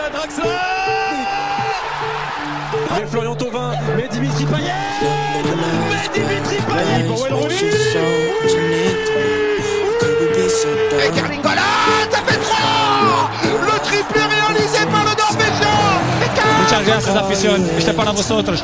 Putain, 0.00 0.10
Draxler 0.16 0.44
Mais 2.90 3.06
Florian 3.06 3.34
Thauvin, 3.34 3.72
mais 3.96 4.08
Dimitri 4.08 4.44
Payet 4.46 4.72
Mais 5.90 6.08
Dimitri 6.14 6.56
Payet 6.56 7.04
pour 7.06 7.20
Wayne 7.22 7.34
Rooney 7.34 7.54
Et 11.04 11.10
Carlingola, 11.10 11.60
ça 12.10 12.18
fait 12.26 12.38
3 12.38 13.30
Le 13.44 13.80
triplé 13.80 14.20
réalisé 14.20 14.86
par 14.90 15.04
le 15.04 15.10
Norvégien 15.18 15.78
Muchas 16.62 16.86
gracias, 16.86 17.16
afición. 17.16 17.70
Este 17.76 17.90
es 17.90 17.96
para 17.96 18.12
vosotros. 18.12 18.62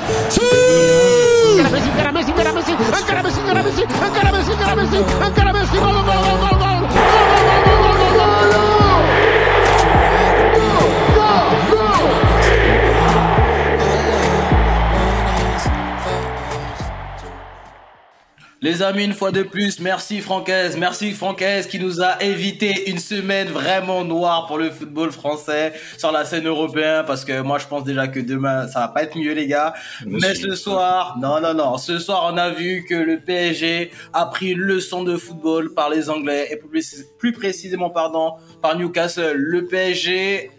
Messi, 1.73 1.89
encara 1.91 2.12
Messi, 2.12 2.30
encara 2.30 2.53
Messi, 2.53 2.71
encara 2.73 3.23
Messi, 3.23 3.41
encara 3.41 3.62
Messi, 3.62 3.80
encara 4.53 4.75
Messi, 4.77 4.96
encara 5.27 5.53
Messi, 5.53 6.65
Les 18.62 18.80
amis, 18.82 19.04
une 19.04 19.12
fois 19.12 19.32
de 19.32 19.42
plus, 19.42 19.80
merci 19.80 20.20
Francaise, 20.22 20.76
merci 20.78 21.12
Francaise 21.12 21.66
qui 21.66 21.78
nous 21.78 22.00
a 22.02 22.22
évité 22.22 22.90
une 22.90 22.98
semaine 22.98 23.48
vraiment 23.48 24.02
noire 24.02 24.46
pour 24.46 24.56
le 24.56 24.70
football 24.70 25.12
français 25.12 25.74
sur 25.98 26.10
la 26.10 26.24
scène 26.24 26.46
européenne 26.46 27.04
parce 27.06 27.26
que 27.26 27.42
moi 27.42 27.58
je 27.58 27.66
pense 27.66 27.84
déjà 27.84 28.08
que 28.08 28.18
demain 28.18 28.66
ça 28.66 28.80
va 28.80 28.88
pas 28.88 29.02
être 29.02 29.14
mieux 29.16 29.34
les 29.34 29.46
gars. 29.46 29.74
Mais 30.06 30.34
ce 30.34 30.54
soir, 30.54 31.16
non 31.20 31.38
non 31.40 31.52
non, 31.52 31.76
ce 31.76 31.98
soir 31.98 32.30
on 32.32 32.36
a 32.38 32.48
vu 32.48 32.84
que 32.88 32.94
le 32.94 33.20
PSG 33.20 33.91
a 34.14 34.24
pris 34.27 34.52
une 34.52 34.60
leçon 34.60 35.04
de 35.04 35.18
football 35.18 35.74
par 35.74 35.91
les 35.91 36.08
Anglais 36.08 36.48
et 36.50 36.56
plus, 37.18 37.32
précisément 37.32 37.91
pardon 37.91 38.32
par 38.62 38.78
Newcastle. 38.78 39.34
Le 39.36 39.66
PSG 39.66 40.50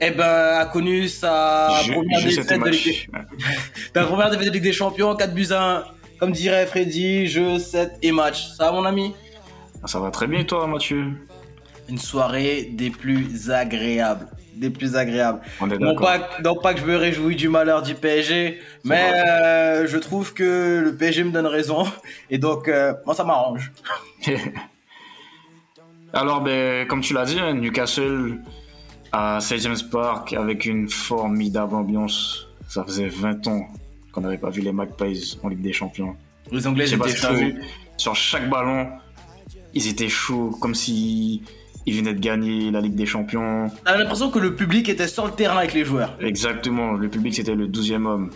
eh 0.00 0.10
ben, 0.10 0.24
a 0.58 0.66
connu 0.66 1.08
sa 1.08 1.68
Je- 1.84 1.92
première 1.92 2.22
défaite 2.22 2.60
de. 2.60 2.68
Ligue 2.68 3.08
Ta 3.92 4.04
première 4.04 4.30
défaite 4.30 4.48
de 4.48 4.52
Ligue 4.52 4.62
des 4.62 4.72
Champions, 4.72 5.14
4 5.14 5.32
buts 5.34 5.46
à 5.52 5.76
1. 5.78 5.84
Comme 6.18 6.32
dirait 6.32 6.66
Freddy, 6.66 7.26
jeu, 7.26 7.58
7 7.58 7.98
et 8.02 8.12
match. 8.12 8.48
Ça 8.56 8.66
va 8.66 8.72
mon 8.72 8.84
ami 8.84 9.14
Ah, 9.82 9.86
Ça 9.86 10.00
va 10.00 10.10
très 10.10 10.26
bien, 10.26 10.44
toi, 10.44 10.66
Mathieu 10.66 11.12
Une 11.88 11.98
soirée 11.98 12.70
des 12.72 12.90
plus 12.90 13.50
agréables. 13.50 14.26
Des 14.54 14.70
plus 14.70 14.96
agréables. 14.96 15.40
On 15.60 15.70
est 15.70 15.78
Non 15.78 15.94
pas, 15.94 16.30
non 16.42 16.54
pas 16.54 16.72
que 16.72 16.80
je 16.80 16.86
me 16.86 16.96
réjouis 16.96 17.36
du 17.36 17.50
malheur 17.50 17.82
du 17.82 17.94
PSG, 17.94 18.58
mais 18.84 19.12
euh, 19.14 19.86
je 19.86 19.98
trouve 19.98 20.32
que 20.32 20.80
le 20.82 20.96
PSG 20.96 21.24
me 21.24 21.30
donne 21.30 21.46
raison. 21.46 21.84
Et 22.30 22.38
donc, 22.38 22.68
euh, 22.68 22.94
moi, 23.04 23.14
ça 23.14 23.24
m'arrange. 23.24 23.70
Alors, 26.14 26.40
ben, 26.40 26.86
comme 26.86 27.02
tu 27.02 27.12
l'as 27.12 27.26
dit, 27.26 27.38
hein, 27.38 27.52
Newcastle 27.52 28.38
à 29.12 29.38
16e 29.40 29.90
Park 29.90 30.32
avec 30.32 30.64
une 30.64 30.88
formidable 30.88 31.74
ambiance. 31.74 32.46
Ça 32.68 32.82
faisait 32.84 33.08
20 33.08 33.46
ans 33.48 33.68
qu'on 34.16 34.22
n'avait 34.22 34.38
pas 34.38 34.48
vu 34.48 34.62
les 34.62 34.72
Magpies 34.72 35.38
en 35.42 35.48
Ligue 35.48 35.60
des 35.60 35.74
Champions. 35.74 36.16
Les 36.50 36.66
Anglais 36.66 36.90
étaient 36.90 37.08
si 37.10 37.16
chauds. 37.16 37.34
vu, 37.34 37.54
sur 37.98 38.16
chaque 38.16 38.48
ballon, 38.48 38.88
ils 39.74 39.88
étaient 39.88 40.08
chauds, 40.08 40.56
comme 40.58 40.74
si 40.74 41.42
ils 41.84 41.94
venaient 41.94 42.14
de 42.14 42.20
gagner 42.20 42.70
la 42.70 42.80
Ligue 42.80 42.94
des 42.94 43.04
Champions. 43.04 43.70
T'as 43.84 43.98
l'impression 43.98 44.30
que 44.30 44.38
le 44.38 44.54
public 44.54 44.88
était 44.88 45.06
sur 45.06 45.26
le 45.26 45.32
terrain 45.32 45.58
avec 45.58 45.74
les 45.74 45.84
joueurs. 45.84 46.16
Exactement, 46.20 46.92
le 46.92 47.08
public 47.08 47.34
c'était 47.34 47.54
le 47.54 47.68
12e 47.68 48.06
homme. 48.06 48.30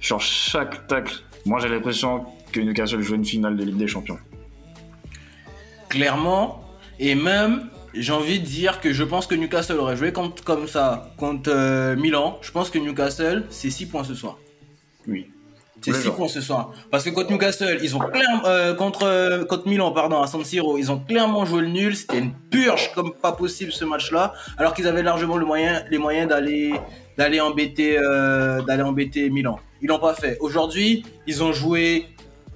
Sur 0.00 0.22
chaque 0.22 0.86
tacle, 0.86 1.22
moi 1.44 1.60
j'ai 1.60 1.68
l'impression 1.68 2.24
que 2.50 2.60
Newcastle 2.60 3.02
jouait 3.02 3.18
une 3.18 3.26
finale 3.26 3.56
de 3.56 3.64
Ligue 3.64 3.76
des 3.76 3.88
Champions. 3.88 4.18
Clairement. 5.90 6.64
Et 6.98 7.14
même, 7.14 7.68
j'ai 7.94 8.12
envie 8.12 8.40
de 8.40 8.44
dire 8.44 8.80
que 8.80 8.92
je 8.92 9.04
pense 9.04 9.26
que 9.26 9.34
Newcastle 9.34 9.78
aurait 9.78 9.96
joué 9.96 10.12
contre, 10.12 10.42
comme 10.42 10.66
ça 10.66 11.12
contre 11.18 11.50
euh, 11.52 11.94
Milan. 11.94 12.38
Je 12.40 12.50
pense 12.52 12.70
que 12.70 12.78
Newcastle, 12.78 13.44
c'est 13.50 13.70
6 13.70 13.86
points 13.86 14.04
ce 14.04 14.14
soir. 14.14 14.38
Oui. 15.08 15.30
C'est 15.80 15.92
6 15.92 16.02
jours. 16.02 16.16
points 16.16 16.28
ce 16.28 16.40
soir. 16.40 16.72
Parce 16.90 17.04
que 17.04 17.10
contre 17.10 17.30
Newcastle, 17.30 17.78
ils 17.82 17.96
ont 17.96 18.00
clairement, 18.00 18.42
euh, 18.46 18.74
contre, 18.74 19.04
euh, 19.04 19.44
contre 19.44 19.68
Milan, 19.68 19.92
pardon, 19.92 20.20
à 20.20 20.26
San 20.26 20.44
Siro, 20.44 20.76
ils 20.76 20.90
ont 20.90 20.98
clairement 20.98 21.44
joué 21.44 21.62
le 21.62 21.68
nul. 21.68 21.96
C'était 21.96 22.18
une 22.18 22.32
purge 22.50 22.92
comme 22.94 23.12
pas 23.14 23.32
possible 23.32 23.72
ce 23.72 23.84
match-là. 23.84 24.34
Alors 24.56 24.74
qu'ils 24.74 24.88
avaient 24.88 25.04
largement 25.04 25.36
le 25.36 25.46
moyen, 25.46 25.84
les 25.90 25.98
moyens 25.98 26.28
d'aller, 26.28 26.74
d'aller 27.16 27.40
embêter, 27.40 27.96
euh, 27.96 28.60
d'aller 28.62 28.82
embêter 28.82 29.30
Milan. 29.30 29.60
Ils 29.80 29.88
l'ont 29.88 30.00
pas 30.00 30.14
fait. 30.14 30.36
Aujourd'hui, 30.40 31.04
ils 31.28 31.44
ont 31.44 31.52
joué 31.52 32.06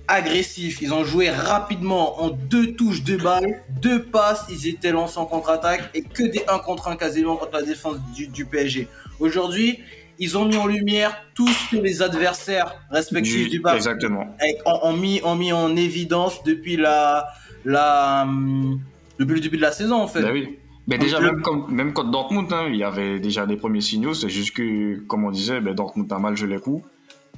agressif. 0.08 0.82
Ils 0.82 0.92
ont 0.92 1.04
joué 1.04 1.30
rapidement 1.30 2.22
en 2.24 2.30
deux 2.30 2.74
touches, 2.74 3.04
deux 3.04 3.18
balles, 3.18 3.62
deux 3.80 4.02
passes. 4.02 4.44
Ils 4.50 4.66
étaient 4.68 4.90
lancés 4.90 5.18
en 5.18 5.26
contre-attaque 5.26 5.90
et 5.94 6.02
que 6.02 6.24
des 6.24 6.42
1 6.48 6.58
contre 6.58 6.88
1 6.88 6.96
quasiment 6.96 7.36
contre 7.36 7.52
la 7.58 7.62
défense 7.62 7.98
du, 8.16 8.26
du 8.26 8.44
PSG. 8.46 8.88
Aujourd'hui, 9.20 9.78
ils 10.22 10.38
ont 10.38 10.44
mis 10.44 10.56
en 10.56 10.66
lumière 10.66 11.12
tout 11.34 11.48
ce 11.48 11.76
que 11.76 11.82
les 11.82 12.00
adversaires 12.02 12.74
respectifs 12.90 13.48
du, 13.50 13.60
Barça 13.60 13.76
Exactement. 13.76 14.24
avec- 14.40 14.60
ont, 14.66 14.78
ont 14.88 14.96
mis, 14.96 15.20
ont 15.24 15.34
mis 15.36 15.52
en 15.52 15.74
évidence 15.76 16.42
depuis 16.44 16.76
la, 16.76 17.26
la, 17.64 18.22
hum, 18.26 18.80
depuis 19.18 19.34
le 19.34 19.40
début 19.40 19.56
de 19.56 19.62
la 19.62 19.72
saison 19.72 19.96
en 19.96 20.06
fait. 20.08 20.22
Bah 20.22 20.30
oui. 20.32 20.58
Mais 20.88 20.98
déjà, 20.98 21.20
même, 21.20 21.42
même 21.68 21.92
contre 21.92 22.10
Dortmund, 22.10 22.52
hein, 22.52 22.66
il 22.68 22.76
y 22.76 22.82
avait 22.84 23.20
déjà 23.20 23.46
des 23.46 23.56
premiers 23.56 23.80
signaux. 23.80 24.14
C'est 24.14 24.28
juste 24.28 24.52
que, 24.56 24.96
comme 25.06 25.24
on 25.24 25.30
disait, 25.30 25.60
ben, 25.60 25.74
Dortmund 25.74 26.12
a 26.12 26.18
mal 26.18 26.36
joué 26.36 26.48
les 26.48 26.58
coups 26.58 26.82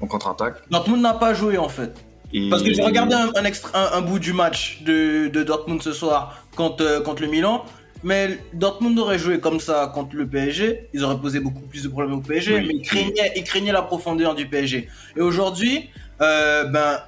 en 0.01 0.07
contre-attaque. 0.07 0.57
Dortmund 0.71 1.03
n'a 1.03 1.13
pas 1.15 1.35
joué 1.35 1.59
en 1.59 1.69
fait. 1.69 1.93
Et- 2.33 2.49
Parce 2.51 2.63
que 2.63 2.73
j'ai 2.73 2.83
regardé 2.83 3.15
un, 3.15 3.31
un, 3.37 3.45
extra- 3.45 3.79
un- 3.79 3.99
un 3.99 4.01
bout 4.03 4.19
du 4.19 4.33
match 4.33 4.83
de, 4.85 5.29
de 5.29 5.43
Dortmund 5.43 5.83
ce 5.83 5.93
soir 5.93 6.47
contre, 6.57 6.83
euh, 6.85 7.01
contre 7.03 7.21
le 7.23 7.29
Milan. 7.29 7.65
Mais 8.05 8.39
Dortmund 8.53 8.99
aurait 8.99 9.19
joué 9.19 9.41
comme 9.41 9.59
ça 9.59 9.91
contre 9.93 10.15
le 10.15 10.27
PSG. 10.27 10.89
Ils 10.93 11.03
auraient 11.03 11.19
posé 11.19 11.41
beaucoup 11.41 11.63
plus 11.63 11.83
de 11.83 11.89
problèmes 11.89 12.15
au 12.15 12.21
PSG. 12.21 12.55
Oui. 12.55 12.67
mais 12.69 12.75
ils 12.75 12.83
craignaient, 12.83 13.33
ils 13.35 13.45
craignaient 13.45 13.73
la 13.73 13.83
profondeur 13.83 14.35
du 14.35 14.47
PSG. 14.47 14.89
Et 15.17 15.21
aujourd'hui, 15.21 15.89
euh, 16.21 16.65
ben, 16.65 17.01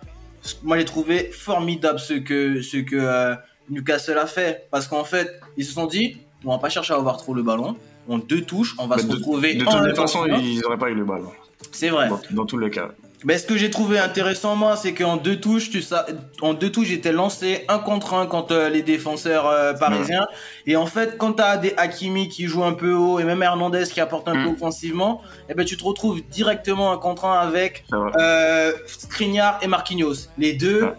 moi 0.63 0.79
j'ai 0.79 0.87
trouvé 0.87 1.31
formidable 1.33 2.01
ce 2.01 2.15
que, 2.15 2.63
ce 2.63 2.79
que 2.79 2.97
euh, 2.97 3.35
Newcastle 3.69 4.17
a 4.17 4.27
fait. 4.27 4.67
Parce 4.71 4.89
qu'en 4.89 5.05
fait, 5.05 5.39
ils 5.59 5.67
se 5.67 5.73
sont 5.75 5.87
dit 5.87 6.17
on 6.45 6.51
va 6.51 6.59
pas 6.59 6.71
chercher 6.71 6.95
à 6.95 6.97
avoir 6.97 7.19
trop 7.19 7.35
le 7.35 7.43
ballon. 7.43 7.77
En 8.09 8.19
deux 8.19 8.41
touches, 8.41 8.75
on 8.79 8.87
va 8.87 8.99
se 8.99 9.07
de, 9.07 9.13
retrouver 9.13 9.55
de 9.55 9.67
en 9.67 9.71
toute 9.71 9.91
un 9.91 9.95
façon, 9.95 10.27
ils 10.27 10.61
n'auraient 10.61 10.79
pas 10.79 10.91
eu 10.91 10.95
le 10.95 11.05
ballon. 11.05 11.33
C'est 11.73 11.91
vrai. 11.91 12.09
Dans, 12.09 12.21
dans 12.31 12.47
tous 12.47 12.59
les 12.59 12.71
cas. 12.71 12.89
Mais 13.25 13.39
ce 13.39 13.47
que 13.47 13.57
j'ai 13.57 13.71
trouvé 13.71 13.99
intéressant 13.99 14.57
moi, 14.57 14.77
c'est 14.77 14.93
qu'en 14.95 15.17
deux 15.17 15.41
touches, 15.41 15.71
tu 15.71 15.81
sa- 15.83 16.07
en 16.43 16.53
deux 16.55 16.71
touches, 16.71 16.89
j'étais 16.89 17.13
lancé 17.13 17.65
un 17.69 17.79
contre 17.79 18.15
un 18.15 18.27
contre 18.27 18.53
euh, 18.55 18.69
les 18.69 18.83
défenseurs 18.83 19.47
euh, 19.49 19.73
parisiens. 19.73 20.27
Et 20.67 20.77
en 20.77 20.87
fait, 20.87 21.17
quand 21.19 21.33
t'as 21.33 21.57
des 21.57 21.73
Hakimi 21.77 22.29
qui 22.29 22.47
jouent 22.47 22.65
un 22.65 22.75
peu 22.75 22.93
haut 22.93 23.19
et 23.19 23.25
même 23.25 23.43
Hernandez 23.43 23.85
qui 23.93 24.01
apporte 24.01 24.29
un 24.29 24.33
peu 24.35 24.51
Mm. 24.51 24.55
offensivement, 24.55 25.23
eh 25.49 25.55
ben 25.55 25.65
tu 25.65 25.77
te 25.77 25.85
retrouves 25.85 26.21
directement 26.29 26.93
un 26.93 26.99
contre 26.99 27.25
un 27.25 27.39
avec 27.41 27.85
euh, 28.19 28.73
Skriniar 28.87 29.59
et 29.63 29.67
Marquinhos. 29.67 30.29
Les 30.39 30.53
deux, 30.53 30.91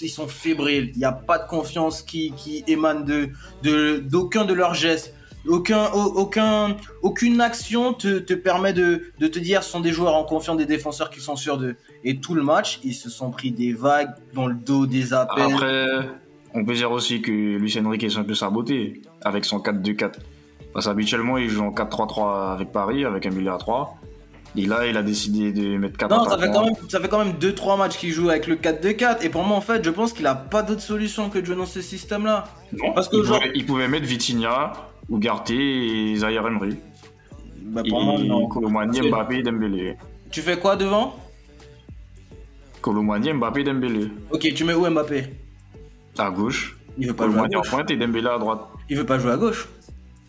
ils 0.00 0.08
sont 0.08 0.28
fébriles. 0.28 0.90
Il 0.94 0.98
n'y 0.98 1.04
a 1.04 1.12
pas 1.12 1.38
de 1.38 1.46
confiance 1.46 2.02
qui, 2.02 2.32
qui 2.36 2.64
émane 2.66 3.04
de 3.04 3.28
de- 3.62 3.98
d'aucun 3.98 4.44
de, 4.44 4.54
leurs 4.54 4.74
gestes. 4.74 5.14
Aucun, 5.46 5.86
au- 5.92 6.12
aucun, 6.20 6.76
aucune 7.02 7.40
action 7.40 7.92
te, 7.92 8.18
te 8.18 8.32
permet 8.34 8.72
de, 8.72 9.02
de 9.18 9.26
te 9.26 9.38
dire 9.38 9.62
ce 9.62 9.70
sont 9.70 9.80
des 9.80 9.92
joueurs 9.92 10.14
en 10.14 10.24
confiance, 10.24 10.56
des 10.56 10.66
défenseurs 10.66 11.10
qui 11.10 11.20
sont 11.20 11.36
sûrs 11.36 11.58
d'eux. 11.58 11.76
Et 12.02 12.18
tout 12.18 12.34
le 12.34 12.42
match, 12.42 12.80
ils 12.82 12.94
se 12.94 13.10
sont 13.10 13.30
pris 13.30 13.50
des 13.50 13.72
vagues 13.72 14.10
dans 14.32 14.46
le 14.46 14.54
dos, 14.54 14.86
des 14.86 15.12
appels. 15.12 15.52
Après, 15.52 15.86
on 16.54 16.64
peut 16.64 16.74
dire 16.74 16.90
aussi 16.92 17.20
que 17.20 17.30
Lucien 17.30 17.84
Enrique 17.84 18.04
est 18.04 18.16
un 18.16 18.24
peu 18.24 18.34
saboté 18.34 19.02
avec 19.22 19.44
son 19.44 19.58
4-2-4. 19.58 20.12
Parce 20.72 20.86
qu'habituellement, 20.86 21.36
il 21.38 21.48
joue 21.48 21.62
en 21.62 21.70
4-3-3 21.72 22.52
avec 22.54 22.72
Paris, 22.72 23.04
avec 23.04 23.26
un 23.26 23.30
milieu 23.30 23.52
à 23.52 23.58
3. 23.58 23.96
Et 24.56 24.66
là, 24.66 24.86
il 24.86 24.96
a 24.96 25.02
décidé 25.02 25.52
de 25.52 25.76
mettre 25.78 25.96
4 25.96 26.10
non, 26.16 26.24
ça 26.30 26.38
fait, 26.38 26.50
quand 26.52 26.64
même, 26.64 26.74
ça 26.88 27.00
fait 27.00 27.08
quand 27.08 27.24
même 27.24 27.34
2-3 27.34 27.76
matchs 27.76 27.96
qu'il 27.98 28.12
joue 28.12 28.30
avec 28.30 28.46
le 28.46 28.54
4-2-4. 28.56 29.24
Et 29.24 29.28
pour 29.28 29.42
moi, 29.42 29.56
en 29.56 29.60
fait, 29.60 29.84
je 29.84 29.90
pense 29.90 30.12
qu'il 30.12 30.26
a 30.28 30.34
pas 30.36 30.62
d'autre 30.62 30.80
solution 30.80 31.28
que 31.28 31.38
de 31.40 31.44
jouer 31.44 31.56
dans 31.56 31.66
ce 31.66 31.80
système-là. 31.82 32.44
Non, 32.72 32.92
Parce 32.92 33.08
que 33.08 33.16
il, 33.16 33.24
genre- 33.24 33.38
pouvait, 33.40 33.52
il 33.56 33.66
pouvait 33.66 33.88
mettre 33.88 34.06
Vitinha, 34.06 34.72
Ugarte 35.10 35.50
et 35.50 36.14
Zaire 36.16 36.46
Emery. 36.46 36.76
Bah, 37.62 37.82
Et 37.84 37.88
pour 37.88 38.02
moi, 38.04 38.18
non. 38.20 38.46
Colomani, 38.46 39.08
Mbappé, 39.08 39.42
Dembélé. 39.42 39.96
Tu 40.30 40.40
fais 40.40 40.56
quoi 40.58 40.76
devant? 40.76 41.16
Colomani, 42.80 43.32
Mbappé, 43.32 43.64
Dembélé. 43.64 44.08
Ok, 44.30 44.52
tu 44.54 44.64
mets 44.64 44.74
où 44.74 44.88
Mbappé? 44.88 45.24
À 46.18 46.30
gauche. 46.30 46.76
Il 46.98 47.08
veut 47.08 47.14
pas 47.14 47.24
jouer 47.24 47.32
à 47.32 47.36
Colomani 47.36 47.56
en 47.56 47.60
gauche. 47.60 47.70
pointe 47.70 47.90
et 47.90 47.96
Dembélé 47.96 48.28
à 48.28 48.38
droite. 48.38 48.60
Il 48.88 48.96
veut 48.98 49.06
pas 49.06 49.18
jouer 49.18 49.32
à 49.32 49.36
gauche. 49.36 49.66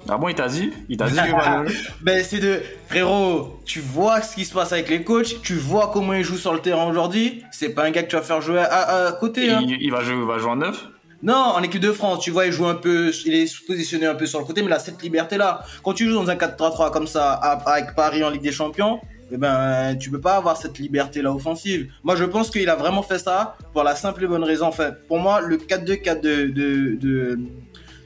Ah 0.08 0.18
bon, 0.18 0.28
il 0.30 0.36
t'a 0.36 0.48
dit? 0.48 0.72
Il 0.90 0.98
t'a 0.98 1.10
dit. 1.10 1.18
Ben 2.02 2.24
c'est 2.24 2.40
de 2.40 2.62
frérot, 2.88 3.60
tu 3.66 3.80
vois 3.80 4.22
ce 4.22 4.36
qui 4.36 4.46
se 4.46 4.54
passe 4.54 4.72
avec 4.72 4.90
les 4.90 5.04
coachs, 5.04 5.42
tu 5.42 5.56
vois 5.56 5.90
comment 5.92 6.14
ils 6.14 6.24
jouent 6.24 6.38
sur 6.38 6.54
le 6.54 6.60
terrain 6.60 6.86
aujourd'hui. 6.88 7.44
C'est 7.52 7.70
pas 7.70 7.86
un 7.86 7.92
gars 7.92 8.04
que 8.04 8.10
tu 8.10 8.16
vas 8.16 8.22
faire 8.22 8.42
jouer 8.42 8.60
à, 8.60 9.08
à 9.08 9.12
côté. 9.14 9.52
Hein. 9.52 9.62
il, 9.64 9.82
il 9.82 9.92
va 9.92 10.04
jouer, 10.04 10.16
il 10.16 10.28
va 10.28 10.38
jouer 10.38 10.52
en 10.52 10.58
neuf? 10.58 10.88
Non, 11.24 11.34
en 11.34 11.64
équipe 11.64 11.82
de 11.82 11.92
France, 11.92 12.24
tu 12.24 12.30
vois, 12.30 12.46
il 12.46 12.52
joue 12.52 12.68
un 12.68 12.76
peu, 12.76 13.12
il 13.26 13.34
est 13.34 13.66
positionné 13.66 14.06
un 14.06 14.14
peu 14.14 14.28
sur 14.28 14.38
le 14.40 14.46
côté, 14.46 14.62
mais 14.62 14.68
il 14.68 14.74
a 14.74 14.80
cette 14.80 15.02
liberté 15.02 15.38
là. 15.38 15.62
Quand 15.84 15.94
tu 15.94 16.08
joues 16.08 16.14
dans 16.14 16.30
un 16.30 16.36
4-3-3 16.36 16.92
comme 16.92 17.08
ça 17.08 17.32
avec 17.34 17.96
Paris 17.96 18.24
en 18.24 18.30
Ligue 18.30 18.44
des 18.44 18.52
Champions, 18.52 19.00
eh 19.32 19.38
ben 19.38 19.96
tu 19.98 20.12
peux 20.12 20.22
pas 20.22 20.36
avoir 20.36 20.56
cette 20.56 20.78
liberté 20.78 21.24
là 21.24 21.34
offensive. 21.34 21.92
Moi 22.04 22.16
je 22.16 22.26
pense 22.26 22.52
qu'il 22.52 22.70
a 22.70 22.76
vraiment 22.76 23.02
fait 23.02 23.18
ça 23.18 23.58
pour 23.74 23.84
la 23.84 23.96
simple 23.96 24.24
et 24.24 24.28
bonne 24.28 24.44
raison. 24.44 24.68
Enfin, 24.68 24.92
pour 25.08 25.18
moi, 25.18 25.42
le 25.42 25.58
4-2-4 25.58 26.22
de, 26.22 26.46
de, 26.46 26.96
de, 26.96 27.40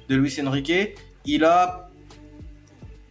de 0.07 0.15
Luis 0.15 0.39
Enrique, 0.45 0.95
il 1.25 1.43
a 1.43 1.88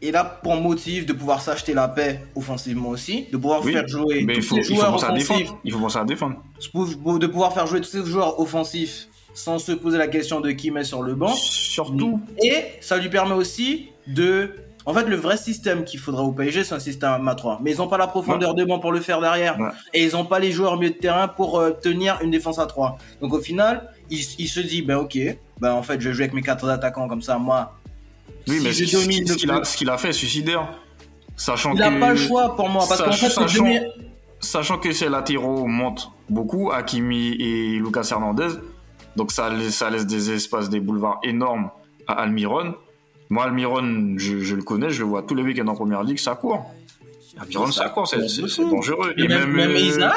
est 0.00 0.10
là 0.10 0.24
pour 0.24 0.56
motif 0.56 1.06
de 1.06 1.12
pouvoir 1.12 1.42
s'acheter 1.42 1.74
la 1.74 1.88
paix 1.88 2.20
offensivement 2.36 2.90
aussi, 2.90 3.26
de 3.32 3.36
pouvoir 3.36 3.64
Oui, 3.64 3.72
faire 3.72 3.86
jouer 3.88 4.22
Mais 4.24 4.34
il 4.36 4.40
tous 4.40 4.46
faut, 4.46 4.54
ces 4.56 4.60
il 4.60 4.66
faut 4.66 4.74
joueurs 4.74 4.92
à 4.92 4.96
offensifs, 4.96 5.28
défendre. 5.28 5.58
Il 5.64 5.72
faut 5.72 5.78
penser 5.78 5.98
à 5.98 6.04
défendre. 6.04 6.36
de 7.18 7.26
pouvoir 7.26 7.52
faire 7.52 7.66
jouer 7.66 7.80
tous 7.80 7.88
ces 7.90 8.04
joueurs 8.04 8.38
offensifs 8.40 9.08
sans 9.34 9.58
se 9.58 9.72
poser 9.72 9.98
la 9.98 10.08
question 10.08 10.40
de 10.40 10.50
qui 10.50 10.70
met 10.70 10.84
sur 10.84 11.02
le 11.02 11.14
banc. 11.14 11.34
Surtout. 11.34 12.20
Et 12.42 12.64
ça 12.80 12.98
lui 12.98 13.08
permet 13.08 13.34
aussi 13.34 13.90
de. 14.06 14.50
En 14.86 14.94
fait, 14.94 15.04
le 15.04 15.16
vrai 15.16 15.36
système 15.36 15.84
qu'il 15.84 16.00
faudra 16.00 16.22
au 16.22 16.32
PSG, 16.32 16.64
c'est 16.64 16.74
un 16.74 16.78
système 16.78 17.28
à 17.28 17.34
3. 17.34 17.60
Mais 17.62 17.72
ils 17.72 17.76
n'ont 17.78 17.88
pas 17.88 17.98
la 17.98 18.06
profondeur 18.06 18.54
de 18.54 18.64
banc 18.64 18.78
pour 18.78 18.90
le 18.90 19.00
faire 19.00 19.20
derrière. 19.20 19.60
Ouais. 19.60 19.68
Et 19.92 20.04
ils 20.04 20.12
n'ont 20.12 20.24
pas 20.24 20.38
les 20.38 20.50
joueurs 20.50 20.72
au 20.72 20.76
milieu 20.78 20.92
de 20.92 20.96
terrain 20.96 21.28
pour 21.28 21.58
euh, 21.58 21.72
tenir 21.72 22.18
une 22.22 22.30
défense 22.30 22.58
à 22.58 22.64
3. 22.64 22.96
Donc 23.20 23.34
au 23.34 23.40
final, 23.40 23.92
il, 24.10 24.20
il 24.38 24.48
se 24.48 24.60
dit, 24.60 24.80
ben 24.80 24.96
ok, 24.96 25.18
ben 25.60 25.72
en 25.74 25.82
fait, 25.82 26.00
je 26.00 26.08
vais 26.08 26.14
jouer 26.14 26.24
avec 26.24 26.34
mes 26.34 26.40
quatre 26.40 26.66
attaquants 26.68 27.06
comme 27.06 27.20
ça, 27.20 27.36
moi. 27.36 27.77
Oui, 28.48 28.58
si 28.58 28.64
mais 28.64 28.72
je 28.72 28.84
ce 28.86 28.96
domine 28.96 29.26
ce 29.26 29.32
le 29.32 29.38
qu'il 29.38 29.50
a, 29.50 29.54
club, 29.54 29.64
ce 29.64 29.76
qu'il 29.76 29.90
a 29.90 29.98
fait 29.98 30.08
est 30.10 30.12
suicidaire. 30.12 30.68
Sachant 31.36 31.72
il 31.74 31.78
n'a 31.78 31.90
pas 31.92 32.10
le 32.10 32.16
choix 32.16 32.56
pour 32.56 32.68
moi. 32.68 32.84
Parce 32.88 33.00
qu'en 33.02 33.12
fait, 33.12 33.28
Sachant- 33.30 33.62
demi- 33.64 33.80
Sachant 34.40 34.78
que 34.78 34.92
ses 34.92 35.08
latéraux 35.08 35.66
montent 35.66 36.10
beaucoup, 36.28 36.70
Hakimi 36.70 37.32
et 37.40 37.70
Lucas 37.78 38.06
Hernandez, 38.12 38.48
donc 39.16 39.32
ça 39.32 39.48
laisse, 39.50 39.74
ça 39.74 39.90
laisse 39.90 40.06
des 40.06 40.30
espaces, 40.30 40.68
des 40.70 40.78
boulevards 40.80 41.18
énormes 41.24 41.70
à 42.06 42.12
Almiron. 42.22 42.74
Moi, 43.30 43.44
Almiron, 43.44 44.14
je, 44.16 44.38
je 44.38 44.54
le 44.54 44.62
connais, 44.62 44.90
je 44.90 45.00
le 45.00 45.08
vois 45.08 45.22
tous 45.22 45.34
les 45.34 45.42
week-ends 45.42 45.66
en 45.66 45.74
première 45.74 46.02
ligue, 46.04 46.18
ça 46.18 46.34
court. 46.36 46.64
Almiron, 47.40 47.70
ça 47.72 47.88
court, 47.88 48.06
c'est 48.08 48.18
dangereux. 48.62 49.12
Et 49.16 49.26
même, 49.28 49.50
même 49.52 49.70
euh, 49.72 49.78
Isaac, 49.80 50.14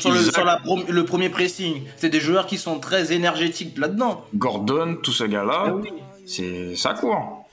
sur, 0.00 0.10
le, 0.10 0.16
Isaac. 0.20 0.34
sur 0.34 0.44
la 0.44 0.58
prom- 0.58 0.84
le 0.88 1.04
premier 1.04 1.28
pressing, 1.28 1.82
c'est 1.96 2.08
des 2.08 2.20
joueurs 2.20 2.46
qui 2.46 2.58
sont 2.58 2.78
très 2.80 3.12
énergétiques 3.12 3.78
là-dedans. 3.78 4.24
Gordon, 4.34 4.96
tous 5.02 5.12
ces 5.12 5.28
gars-là, 5.28 5.64
Ah 5.68 5.74
oui. 5.74 5.88
c'est 6.26 6.76
ça 6.76 6.94
court. 6.94 7.45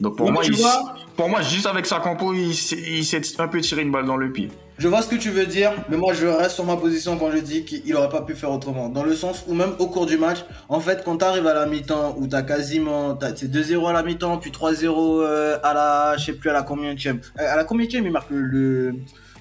Donc 0.00 0.16
pour 0.16 0.30
moi, 0.32 0.42
tu 0.42 0.52
il- 0.52 0.58
vois- 0.58 0.94
pour 1.16 1.28
moi, 1.28 1.42
juste 1.42 1.66
avec 1.66 1.86
sa 1.86 2.00
compo, 2.00 2.32
il, 2.34 2.54
s'est- 2.54 2.76
il 2.76 3.04
s'est 3.04 3.20
un 3.38 3.48
peu 3.48 3.60
tiré 3.60 3.82
une 3.82 3.92
balle 3.92 4.04
dans 4.06 4.16
le 4.16 4.30
pied. 4.32 4.48
Je 4.76 4.88
vois 4.88 5.02
ce 5.02 5.08
que 5.08 5.14
tu 5.14 5.30
veux 5.30 5.46
dire, 5.46 5.70
mais 5.88 5.96
moi 5.96 6.14
je 6.14 6.26
reste 6.26 6.56
sur 6.56 6.64
ma 6.64 6.76
position 6.76 7.16
quand 7.16 7.30
je 7.30 7.38
dis 7.38 7.64
qu'il 7.64 7.94
aurait 7.94 8.08
pas 8.08 8.22
pu 8.22 8.34
faire 8.34 8.50
autrement. 8.50 8.88
Dans 8.88 9.04
le 9.04 9.14
sens 9.14 9.44
où 9.46 9.54
même 9.54 9.70
au 9.78 9.86
cours 9.86 10.06
du 10.06 10.18
match, 10.18 10.38
en 10.68 10.80
fait, 10.80 11.02
quand 11.04 11.16
t'arrives 11.18 11.46
à 11.46 11.54
la 11.54 11.66
mi-temps 11.66 12.16
où 12.18 12.26
t'as 12.26 12.42
quasiment, 12.42 13.14
t'as, 13.14 13.36
c'est 13.36 13.46
2-0 13.48 13.86
à 13.88 13.92
la 13.92 14.02
mi-temps, 14.02 14.38
puis 14.38 14.50
3-0 14.50 15.20
euh, 15.22 15.58
à 15.62 15.74
la, 15.74 16.16
je 16.18 16.24
sais 16.24 16.32
plus 16.32 16.50
à 16.50 16.52
la 16.54 16.62
combien 16.62 16.92
euh, 16.92 17.14
À 17.36 17.54
la 17.54 17.62
combien 17.62 17.86
il 17.88 18.10
marque 18.10 18.30
le, 18.30 18.40
le, 18.42 18.94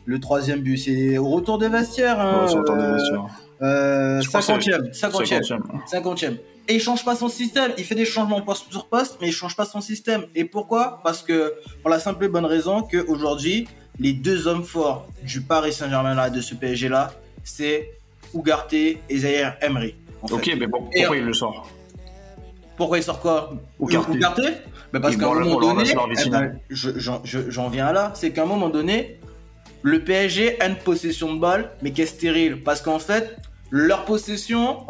le 0.06 0.20
troisième 0.20 0.60
but? 0.60 0.78
C'est 0.78 1.18
au 1.18 1.28
retour 1.30 1.58
des 1.58 1.70
vestiaires. 1.70 2.20
Hein, 2.20 2.46
Ouais, 2.46 2.56
le 2.56 2.64
temps 2.64 2.76
des 2.76 2.84
euh, 2.84 2.94
vestiaires. 2.94 3.24
euh, 3.24 3.28
Que 3.64 4.28
50e, 4.28 4.92
50e. 4.94 5.42
50e. 5.42 5.60
50e. 5.92 6.38
Et 6.68 6.76
il 6.76 6.82
change 6.82 7.04
pas 7.06 7.16
son 7.16 7.28
système. 7.30 7.72
Il 7.78 7.84
fait 7.84 7.96
des 7.96 8.06
changements 8.06 8.42
poste 8.42 8.66
sur 8.72 8.86
poste, 8.88 9.18
mais 9.22 9.28
il 9.30 9.34
change 9.34 9.56
pas 9.56 9.66
son 9.66 9.82
système. 9.82 10.26
Et 10.36 10.46
pourquoi? 10.46 11.00
Parce 11.04 11.22
que 11.22 11.54
pour 11.82 11.90
la 11.90 12.00
simple 12.00 12.26
et 12.26 12.28
bonne 12.30 12.46
raison 12.46 12.82
que 12.84 12.98
aujourd'hui, 13.08 13.68
les 14.00 14.14
deux 14.14 14.48
hommes 14.48 14.64
forts 14.64 15.08
du 15.24 15.42
Paris 15.42 15.74
Saint-Germain 15.74 16.16
là, 16.16 16.30
de 16.30 16.42
ce 16.42 16.56
PSG 16.56 16.90
là, 16.90 17.12
c'est 17.44 17.92
Ugarte 18.34 18.74
et 18.74 18.98
Zaire 19.12 19.58
Emery. 19.62 19.96
fait. 20.28 20.34
Ok, 20.34 20.46
mais 20.58 20.66
Et- 20.66 20.68
pourquoi 20.70 21.18
il 21.18 21.24
le 21.26 21.34
sort? 21.34 21.70
Pourquoi 22.78 22.98
il 22.98 23.04
sort 23.04 23.20
quoi? 23.20 23.54
Ugarte. 23.80 24.10
Ugarte 24.14 24.42
Ben 24.94 25.00
Parce 25.02 25.18
qu'à 25.18 25.26
un 25.28 25.34
moment 25.40 25.60
donné, 25.60 25.84
eh 25.90 26.30
ben, 26.30 26.60
je- 26.70 26.92
j'en 26.98 27.20
je- 27.24 27.50
j'en 27.50 27.68
viens 27.68 27.92
là, 27.92 28.12
c'est 28.16 28.32
qu'à 28.32 28.44
un 28.44 28.46
moment 28.46 28.70
donné, 28.70 29.20
le 29.82 30.04
PSG 30.04 30.62
a 30.62 30.68
une 30.68 30.76
possession 30.76 31.34
de 31.34 31.40
balle, 31.40 31.72
mais 31.82 31.92
qui 31.92 32.04
est 32.04 32.06
stérile. 32.06 32.62
Parce 32.64 32.80
qu'en 32.82 33.00
fait, 33.00 33.36
leur 33.74 34.06
possession, 34.06 34.86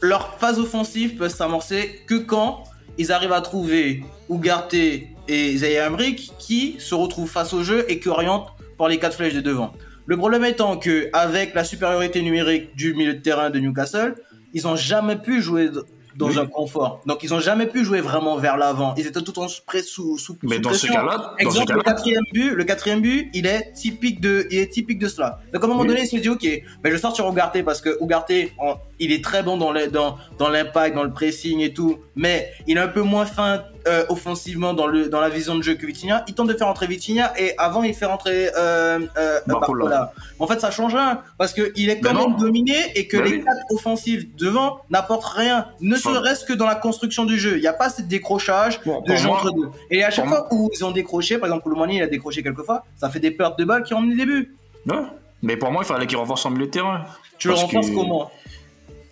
leur 0.00 0.38
phase 0.38 0.58
offensive 0.58 1.16
peut 1.16 1.28
s'amorcer 1.28 2.00
que 2.06 2.14
quand 2.14 2.64
ils 2.96 3.12
arrivent 3.12 3.34
à 3.34 3.42
trouver 3.42 4.02
Ugarte 4.30 4.72
et 4.72 5.56
Zaire 5.58 5.88
Emery 5.88 6.16
qui 6.38 6.76
se 6.78 6.94
retrouvent 6.94 7.30
face 7.30 7.52
au 7.52 7.62
jeu 7.62 7.84
et 7.86 8.00
qui 8.00 8.08
orientent 8.08 8.48
par 8.78 8.88
les 8.88 8.98
quatre 8.98 9.14
flèches 9.14 9.34
de 9.34 9.42
devant. 9.42 9.74
Le 10.06 10.16
problème 10.16 10.42
étant 10.46 10.78
que 10.78 11.10
avec 11.12 11.52
la 11.52 11.64
supériorité 11.64 12.22
numérique 12.22 12.74
du 12.74 12.94
milieu 12.94 13.12
de 13.12 13.20
terrain 13.20 13.50
de 13.50 13.58
Newcastle, 13.58 14.14
ils 14.54 14.66
ont 14.66 14.76
jamais 14.76 15.16
pu 15.16 15.42
jouer 15.42 15.68
dans 16.16 16.28
Oui. 16.28 16.38
un 16.38 16.46
confort. 16.46 17.00
Donc 17.06 17.22
ils 17.22 17.32
ont 17.34 17.40
jamais 17.40 17.66
pu 17.66 17.84
jouer 17.84 18.00
vraiment 18.00 18.36
vers 18.36 18.56
l'avant. 18.56 18.94
Ils 18.96 19.06
étaient 19.06 19.22
tout 19.22 19.38
en 19.38 19.46
près 19.66 19.82
sous 19.82 20.18
sous 20.18 20.36
Mais 20.42 20.56
sous 20.56 20.62
dans 20.62 20.72
ce 20.72 20.86
cas-là, 20.86 21.34
ce 21.38 21.42
Exemple, 21.44 21.72
le 21.74 21.82
quatrième 21.82 22.22
but, 22.32 22.50
le 22.50 22.64
quatrième 22.64 23.00
but, 23.00 23.30
il 23.34 23.46
est 23.46 23.72
typique 23.72 24.20
de, 24.20 24.46
il 24.50 24.58
est 24.58 24.72
typique 24.72 24.98
de 24.98 25.08
cela. 25.08 25.40
Donc 25.52 25.62
à 25.62 25.66
un 25.66 25.68
moment 25.68 25.82
Oui. 25.82 25.88
donné, 25.88 26.02
il 26.02 26.08
se 26.08 26.16
dit, 26.16 26.28
ok, 26.28 26.42
ben 26.82 26.90
je 26.90 26.90
vais 26.90 26.98
sortir 26.98 27.28
Ugarte 27.28 27.62
parce 27.62 27.80
que 27.80 27.96
Ugarte, 28.02 28.32
en- 28.58 28.76
il 29.00 29.10
est 29.12 29.22
très 29.24 29.42
bon 29.42 29.56
dans 29.56 29.72
le- 29.72 29.88
dans 29.88 30.16
dans 30.38 30.48
l'impact, 30.48 30.94
dans 30.94 31.02
le 31.04 31.12
pressing 31.12 31.60
et 31.60 31.72
tout, 31.72 31.98
mais 32.16 32.50
il 32.66 32.76
est 32.76 32.80
un 32.80 32.88
peu 32.88 33.02
moins 33.02 33.26
fin 33.26 33.62
euh, 33.86 34.06
offensivement 34.08 34.72
dans 34.72 34.86
le 34.86 35.08
dans 35.10 35.20
la 35.20 35.28
vision 35.28 35.54
de 35.56 35.62
jeu 35.62 35.74
que 35.74 35.84
Vitinha. 35.84 36.24
Il 36.26 36.32
tente 36.34 36.48
de 36.48 36.54
faire 36.54 36.68
entrer 36.68 36.86
Vitinha 36.86 37.34
et 37.38 37.52
avant 37.58 37.82
il 37.82 37.92
fait 37.92 38.06
rentrer 38.06 38.48
euh, 38.56 38.98
euh, 39.18 39.40
Barcola. 39.46 39.84
Barcola. 39.84 40.12
En 40.38 40.46
fait, 40.46 40.58
ça 40.58 40.70
change 40.70 40.94
rien 40.94 41.20
parce 41.36 41.52
que 41.52 41.70
il 41.76 41.90
est 41.90 42.00
quand 42.00 42.14
non. 42.14 42.28
même 42.30 42.38
dominé 42.38 42.76
et 42.94 43.06
que 43.08 43.18
les 43.18 43.32
oui. 43.32 43.44
quatre 43.44 43.60
offensifs 43.70 44.24
devant 44.36 44.78
n'apportent 44.88 45.26
rien, 45.36 45.66
ne 45.82 45.96
serait-ce 46.12 46.44
que 46.44 46.52
dans 46.52 46.66
la 46.66 46.74
construction 46.74 47.24
du 47.24 47.38
jeu. 47.38 47.56
Il 47.56 47.60
n'y 47.60 47.66
a 47.66 47.72
pas 47.72 47.88
ce 47.90 48.02
décrochage 48.02 48.80
Bon, 48.84 49.00
de 49.00 49.14
jeu 49.16 49.26
moi- 49.26 49.38
entre 49.38 49.52
deux. 49.52 49.68
Et 49.90 50.02
à 50.04 50.10
chaque 50.10 50.26
fois 50.28 50.46
où 50.52 50.70
ils 50.74 50.84
ont 50.84 50.90
décroché, 50.90 51.38
par 51.38 51.48
exemple, 51.48 51.62
Koulibaly, 51.64 51.96
il 51.96 52.02
a 52.02 52.06
décroché 52.06 52.42
quelques 52.42 52.62
fois, 52.62 52.84
ça 52.96 53.08
fait 53.10 53.20
des 53.20 53.30
pertes 53.30 53.58
de 53.58 53.64
balles 53.64 53.82
qui 53.84 53.94
ont 53.94 53.98
emmené 53.98 54.16
des 54.16 54.26
buts. 54.26 54.54
Ouais. 54.86 54.96
Mais 55.42 55.56
pour 55.56 55.70
moi, 55.70 55.82
il 55.84 55.86
fallait 55.86 56.06
qu'il 56.06 56.16
renforce 56.18 56.42
son 56.42 56.50
milieu 56.50 56.66
de 56.66 56.70
terrain. 56.70 57.04
Tu 57.38 57.48
le 57.48 57.54
renforces 57.54 57.90
que- 57.90 57.94
comment? 57.94 58.30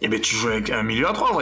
Eh 0.01 0.09
ben, 0.09 0.21
tu 0.21 0.35
joues 0.35 0.49
avec 0.49 0.71
un 0.71 0.83
milieu 0.83 1.09
à 1.09 1.13
3, 1.13 1.33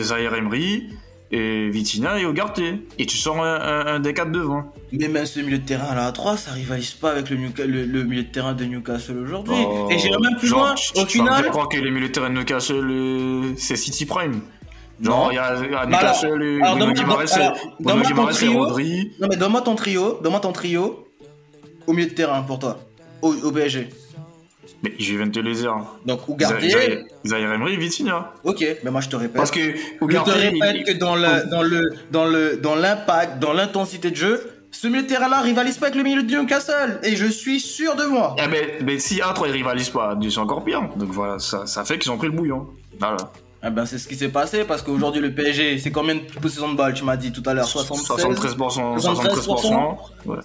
Zaire 0.00 0.34
Emery, 0.34 0.88
et 1.32 1.68
Vitinha 1.70 2.18
et 2.18 2.22
Ugarte. 2.22 2.60
Et 2.98 3.04
tu 3.06 3.16
sors 3.16 3.42
un, 3.44 3.54
un, 3.60 3.86
un 3.96 4.00
des 4.00 4.14
quatre 4.14 4.30
devant. 4.30 4.72
Mais 4.92 5.08
même 5.08 5.26
ce 5.26 5.40
milieu 5.40 5.58
de 5.58 5.66
terrain 5.66 5.94
là 5.94 6.06
à 6.06 6.12
3, 6.12 6.36
ça 6.36 6.52
rivalise 6.52 6.92
pas 6.92 7.10
avec 7.10 7.28
le, 7.30 7.36
le, 7.36 7.84
le 7.84 8.04
milieu 8.04 8.22
de 8.22 8.28
terrain 8.28 8.54
de 8.54 8.64
Newcastle 8.64 9.18
aujourd'hui. 9.18 9.56
Oh, 9.58 9.88
Et 9.90 9.98
j'irai 9.98 10.16
même 10.22 10.36
plus 10.38 10.46
genre, 10.48 10.60
loin. 10.60 10.74
Au 11.02 11.06
final, 11.06 11.42
faire 11.42 11.50
croire 11.52 11.68
que 11.68 11.76
les 11.78 11.90
milieux 11.90 12.06
de 12.08 12.12
terrain 12.12 12.30
de 12.30 12.34
Newcastle, 12.38 12.88
euh, 12.88 13.52
c'est 13.58 13.76
City 13.76 14.06
Prime. 14.06 14.40
Non. 15.00 15.30
Genre, 15.30 15.32
il 15.32 15.34
y 15.34 15.38
a, 15.38 15.86
Mais 15.86 16.58
Bruno 16.78 16.92
Guimaraes, 16.92 17.34
alors, 17.34 17.56
et- 17.56 17.82
Bruno 17.82 18.02
Guimaraes 18.02 18.42
et. 18.44 18.48
Rodri. 18.48 19.12
non 19.20 19.28
mais 19.28 19.36
donne-moi 19.36 19.60
ton 19.60 19.74
trio, 19.74 20.18
donne-moi 20.22 20.40
ton 20.40 20.52
trio 20.52 21.06
au 21.86 21.92
milieu 21.92 22.08
de 22.08 22.14
terrain 22.14 22.42
pour 22.42 22.58
toi, 22.58 22.78
au, 23.22 23.32
au 23.34 23.52
PSG. 23.52 23.88
Mais 24.82 24.92
je 24.98 25.14
viens 25.16 25.26
de 25.26 25.32
te 25.32 25.40
les 25.40 25.54
dire. 25.54 25.74
Donc 26.04 26.20
Ugarte, 26.28 26.60
Zaire 26.60 27.04
Zaire 27.24 27.52
Emery, 27.52 27.76
Vitinha. 27.76 28.32
ok, 28.44 28.64
mais 28.84 28.90
moi 28.90 29.00
je 29.00 29.08
te 29.08 29.16
répète. 29.16 29.36
Parce 29.36 29.50
que 29.50 29.60
Je 29.60 30.06
te 30.16 30.30
répète 30.30 30.76
il- 30.76 30.84
que 30.84 30.92
dans 30.98 31.14
le 31.16 31.48
dans 31.50 31.62
le 31.62 31.90
dans 32.10 32.24
le 32.26 32.56
dans 32.56 32.74
l'impact, 32.74 33.38
dans 33.38 33.52
l'intensité 33.54 34.10
de 34.10 34.16
jeu, 34.16 34.50
ce 34.70 34.86
milieu 34.86 35.02
de 35.02 35.06
terrain 35.08 35.28
là 35.28 35.40
rivalise 35.40 35.78
pas 35.78 35.86
avec 35.86 35.96
le 35.96 36.02
milieu 36.04 36.22
de 36.22 36.30
Newcastle 36.36 37.00
et 37.02 37.16
je 37.16 37.26
suis 37.26 37.58
sûr 37.60 37.96
de 37.96 38.04
moi. 38.04 38.36
Eh 38.38 38.48
ben, 38.48 38.64
ben, 38.82 38.98
si 38.98 39.16
A3 39.20 39.46
ils 39.48 39.52
rivalisent 39.52 39.88
pas, 39.90 40.16
c'est 40.28 40.38
encore 40.38 40.62
pire. 40.64 40.82
Donc 40.96 41.08
voilà, 41.10 41.38
ça, 41.38 41.66
ça 41.66 41.84
fait 41.84 41.98
qu'ils 41.98 42.12
ont 42.12 42.18
pris 42.18 42.26
le 42.28 42.34
bouillon. 42.34 42.66
Voilà. 42.98 43.16
Ah 43.62 43.70
ben 43.70 43.84
c'est 43.86 43.98
ce 43.98 44.06
qui 44.06 44.14
s'est 44.16 44.28
passé 44.28 44.64
parce 44.64 44.82
qu'aujourd'hui 44.82 45.20
le 45.20 45.32
PSG 45.34 45.78
c'est 45.78 45.90
combien 45.90 46.14
de 46.16 46.20
possessions 46.40 46.70
de 46.70 46.76
balles 46.76 46.94
tu 46.94 47.04
m'as 47.04 47.16
dit 47.16 47.32
tout 47.32 47.42
à 47.46 47.54
l'heure 47.54 47.66
76 47.66 48.24
73%. 48.26 48.98
73%. 48.98 49.96
Ouais. 50.26 50.36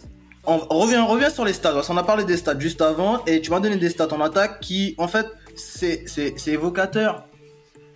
on 0.46 0.58
revient, 0.80 0.98
on 0.98 1.08
revient 1.08 1.30
sur 1.32 1.46
les 1.46 1.53
stats 1.53 1.74
parce 1.74 1.88
qu'on 1.88 1.98
a 1.98 2.03
parlé 2.03 2.24
des 2.24 2.38
stats 2.38 2.58
juste 2.58 2.82
avant 2.82 3.24
et 3.25 3.41
tu 3.41 3.51
m'as 3.51 3.60
donné 3.60 3.75
des 3.75 3.89
stats 3.89 4.13
en 4.13 4.22
attaque 4.22 4.60
qui 4.62 4.96
en 4.98 5.08
fait 5.08 5.27
c'est 5.56 6.03
évocateur 6.48 7.25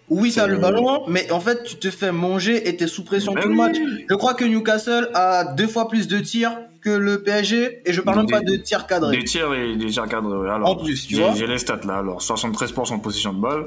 oui 0.10 0.32
t'as 0.36 0.46
le 0.46 0.58
ballon 0.58 1.04
mais 1.08 1.32
en 1.32 1.40
fait 1.40 1.64
tu 1.64 1.78
te 1.78 1.90
fais 1.90 2.12
manger 2.12 2.68
et 2.70 2.76
t'es 2.78 2.86
sous 2.86 3.04
pression 3.04 3.34
tout 3.34 3.48
le 3.48 3.54
oui. 3.54 3.56
match 3.58 3.78
je 4.10 4.16
crois 4.16 4.36
que 4.36 4.46
Newcastle 4.46 5.10
a 5.16 5.46
deux 5.54 5.68
fois 5.68 5.88
plus 5.88 6.08
de 6.08 6.20
tirs 6.20 6.56
que 6.82 6.92
le 6.92 7.24
PSG 7.24 7.82
et 7.84 7.94
je 7.94 8.02
parle 8.02 8.18
même 8.18 8.26
Des- 8.28 8.34
pas 8.34 8.42
de 8.42 8.56
tirs 8.58 8.86
cadrés 8.86 9.18
Des 9.18 9.24
tirs 9.24 9.52
et 9.56 9.76
des 9.76 9.88
tirs 9.88 10.08
cadrés. 10.08 10.48
Alors, 10.52 10.70
En 10.70 10.76
plus, 10.76 11.08
tu 11.08 11.16
j'ai- 11.16 11.22
vois. 11.24 11.34
J'ai 11.34 11.48
les 11.48 11.58
stats 11.58 11.80
là. 11.88 11.96
Alors, 11.98 12.22
73% 12.22 12.98
de 12.98 13.02
possession 13.02 13.34
de 13.34 13.42
balle. 13.42 13.66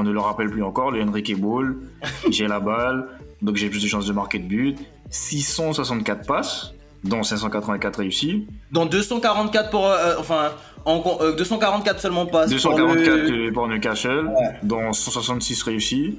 On 0.00 0.02
ne 0.02 0.12
le 0.12 0.20
rappelle 0.20 0.48
plus 0.48 0.62
encore. 0.62 0.90
Le 0.90 1.02
Henrique 1.02 1.38
Ball. 1.38 1.76
j'ai 2.30 2.46
la 2.48 2.58
balle. 2.58 3.06
Donc, 3.42 3.56
j'ai 3.56 3.68
plus 3.68 3.82
de 3.82 3.86
chances 3.86 4.06
de 4.06 4.14
marquer 4.14 4.38
de 4.38 4.46
but. 4.48 4.78
664 5.10 6.26
passes, 6.26 6.72
dont 7.04 7.22
584 7.22 7.98
réussies. 7.98 8.46
dans 8.72 8.86
244 8.86 9.68
pour 9.70 9.86
euh, 9.86 10.14
enfin 10.18 10.52
en, 10.86 11.02
euh, 11.20 11.34
244 11.36 12.00
seulement 12.00 12.24
passes 12.24 12.48
pour 12.62 12.72
244 12.74 13.28
le- 13.30 13.48
euh, 13.48 13.52
pour 13.52 13.68
Newcastle, 13.68 14.26
Ouais. 14.28 14.54
dont 14.62 14.90
166 14.94 15.62
réussis. 15.64 16.16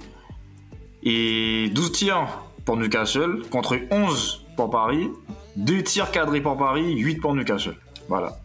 Et 1.03 1.69
12 1.73 1.91
tirs 1.91 2.27
pour 2.65 2.77
Newcastle, 2.77 3.41
contre 3.49 3.77
11 3.89 4.43
pour 4.55 4.69
Paris. 4.69 5.09
2 5.55 5.81
tirs 5.81 6.11
cadrés 6.11 6.41
pour 6.41 6.55
Paris, 6.55 6.93
8 6.97 7.15
pour 7.15 7.33
Newcastle. 7.33 7.75
Voilà. 8.07 8.37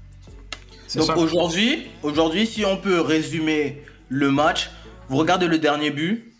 Donc 0.94 1.14
aujourd'hui, 1.18 1.88
aujourd'hui, 2.02 2.46
si 2.46 2.64
on 2.64 2.78
peut 2.78 3.00
résumer 3.00 3.82
le 4.08 4.30
match, 4.30 4.70
vous 5.08 5.16
regardez 5.16 5.46
le 5.48 5.58
dernier 5.58 5.90
but 5.90 6.32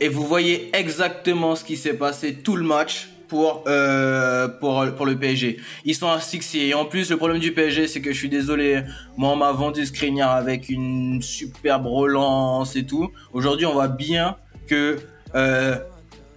et 0.00 0.08
vous 0.08 0.26
voyez 0.26 0.70
exactement 0.76 1.54
ce 1.54 1.64
qui 1.64 1.76
s'est 1.76 1.94
passé 1.94 2.34
tout 2.34 2.56
le 2.56 2.64
match 2.64 3.08
pour 3.28 3.64
euh, 3.66 4.48
pour 4.48 4.84
pour 4.96 5.06
le 5.06 5.16
PSG. 5.16 5.58
Ils 5.84 5.94
sont 5.94 6.08
asphyxiés 6.08 6.68
et 6.68 6.74
en 6.74 6.84
plus 6.84 7.10
le 7.10 7.16
problème 7.16 7.38
du 7.38 7.52
PSG 7.52 7.86
c'est 7.88 8.00
que 8.00 8.12
je 8.12 8.18
suis 8.18 8.28
désolé, 8.28 8.82
moi 9.16 9.30
on 9.30 9.36
m'a 9.36 9.52
vendu 9.52 9.86
Skriniar 9.86 10.32
avec 10.32 10.68
une 10.68 11.22
superbe 11.22 11.86
relance 11.86 12.76
et 12.76 12.84
tout. 12.84 13.10
Aujourd'hui 13.32 13.64
on 13.66 13.72
voit 13.72 13.88
bien 13.88 14.36
que 14.66 14.98
euh, 15.34 15.76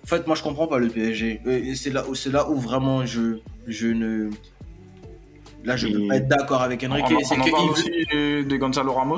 En 0.04 0.08
fait, 0.08 0.28
moi, 0.28 0.36
je 0.36 0.44
comprends 0.44 0.68
pas 0.68 0.78
le 0.78 0.88
PSG. 0.88 1.42
Et 1.48 1.74
C'est 1.76 1.90
là, 1.92 2.04
c'est 2.14 2.32
là 2.32 2.48
où 2.48 2.56
vraiment 2.60 3.06
je, 3.08 3.40
je 3.68 3.88
ne. 3.88 4.30
Là, 5.64 5.76
je 5.76 5.88
Et- 5.88 5.94
peux 5.94 6.08
pas 6.08 6.16
être 6.18 6.28
d'accord 6.28 6.62
avec 6.62 6.84
Enrique. 6.84 7.08
C'est 7.24 7.36
en 7.40 7.42
que 7.44 7.50
parle 7.50 7.66
il- 7.66 7.72
aussi 7.72 7.90
de, 8.14 8.44
de 8.44 8.56
Gonzalo 8.58 8.94
Ramos 8.94 9.18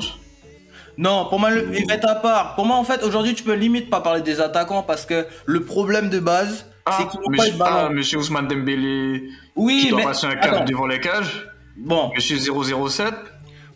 Non, 0.98 1.26
pour 1.30 1.38
moi, 1.38 1.50
le- 1.50 1.68
il 1.74 1.86
va 1.86 1.94
être 1.94 2.08
à 2.08 2.16
part. 2.16 2.54
Pour 2.56 2.66
moi, 2.66 2.76
en 2.76 2.84
fait, 2.84 3.02
aujourd'hui, 3.04 3.34
tu 3.34 3.44
peux 3.44 3.54
limite 3.54 3.88
pas 3.88 4.00
parler 4.00 4.20
des 4.20 4.40
attaquants 4.40 4.82
parce 4.82 5.06
que 5.06 5.26
le 5.46 5.64
problème 5.64 6.10
de 6.10 6.18
base, 6.18 6.66
c'est 6.90 7.08
qu'ils 7.08 7.20
n'ont 7.20 7.36
pas 7.36 7.48
de 7.48 7.56
ballon. 7.56 7.76
ah, 7.86 7.88
monsieur 7.90 8.18
Ousmane 8.18 8.48
Dembélé 8.48 9.22
oui, 9.56 9.82
qui 9.84 9.88
doit 9.90 9.98
mais. 10.00 10.04
passer 10.04 10.26
un 10.26 10.34
cap 10.36 10.64
devant 10.66 10.86
les 10.86 10.98
cages. 11.00 11.46
Bon, 11.76 12.10
Monsieur 12.14 12.36
007. 12.38 13.14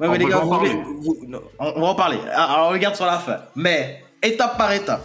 Ouais, 0.00 0.09
On 0.09 0.11
mais 0.11 0.19
les 0.19 0.25
gars, 0.25 0.41
en 0.41 0.45
vous 0.45 0.50
parler. 0.50 0.71
voulez- 0.71 0.85
vous- 1.00 1.19
non, 1.29 1.41
on, 1.61 1.73
on 1.76 1.81
va 1.83 1.87
en 1.88 1.95
parler. 1.95 2.19
Ah, 2.35 2.55
Alors, 2.55 2.69
on 2.69 2.73
regarde 2.73 2.97
sur 2.97 3.07
la 3.07 3.19
fin. 3.21 3.37
Mais, 3.55 4.02
étape 4.23 4.59
par 4.59 4.73
étape. 4.73 5.05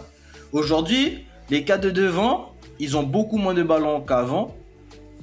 Aujourd'hui, 0.51 1.25
les 1.51 1.63
cas 1.63 1.77
de 1.77 1.91
devant, 1.91 2.53
ils 2.79 2.97
ont 2.97 3.03
beaucoup 3.03 3.37
moins 3.37 3.53
de 3.53 3.61
ballons 3.61 4.01
qu'avant, 4.01 4.55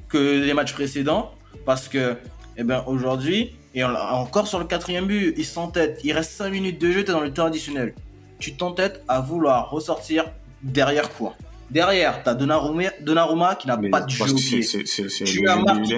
que 0.09 0.19
les 0.45 0.55
matchs 0.55 0.75
précédents. 0.75 1.33
Parce 1.67 1.89
que, 1.89 2.17
eh 2.57 2.63
ben, 2.63 2.85
aujourd'hui, 2.87 3.57
et 3.75 3.85
on- 3.85 3.89
encore 3.97 4.47
sur 4.47 4.59
le 4.59 4.65
quatrième 4.65 5.07
but, 5.07 5.35
ils 5.37 5.45
s'entêtent. 5.45 6.01
Il 6.05 6.13
reste 6.13 6.33
5 6.33 6.51
minutes 6.51 6.81
de 6.81 6.91
jeu, 6.93 7.05
t'es 7.05 7.13
dans 7.13 7.21
le 7.21 7.33
temps 7.33 7.47
additionnel. 7.47 7.95
Tu 8.39 8.55
t'entêtes 8.57 9.03
à 9.09 9.21
vouloir 9.21 9.71
ressortir 9.71 10.25
derrière 10.63 11.11
quoi 11.15 11.35
Derrière, 11.71 12.23
t'as 12.23 12.35
Donnarumma, 12.35 12.91
Donnarumma 13.01 13.55
qui 13.55 13.67
n'a 13.67 13.77
pas 13.91 14.01
de 14.03 14.11
jeu 14.11 14.25
au 14.25 14.37
c'est- 14.39 14.57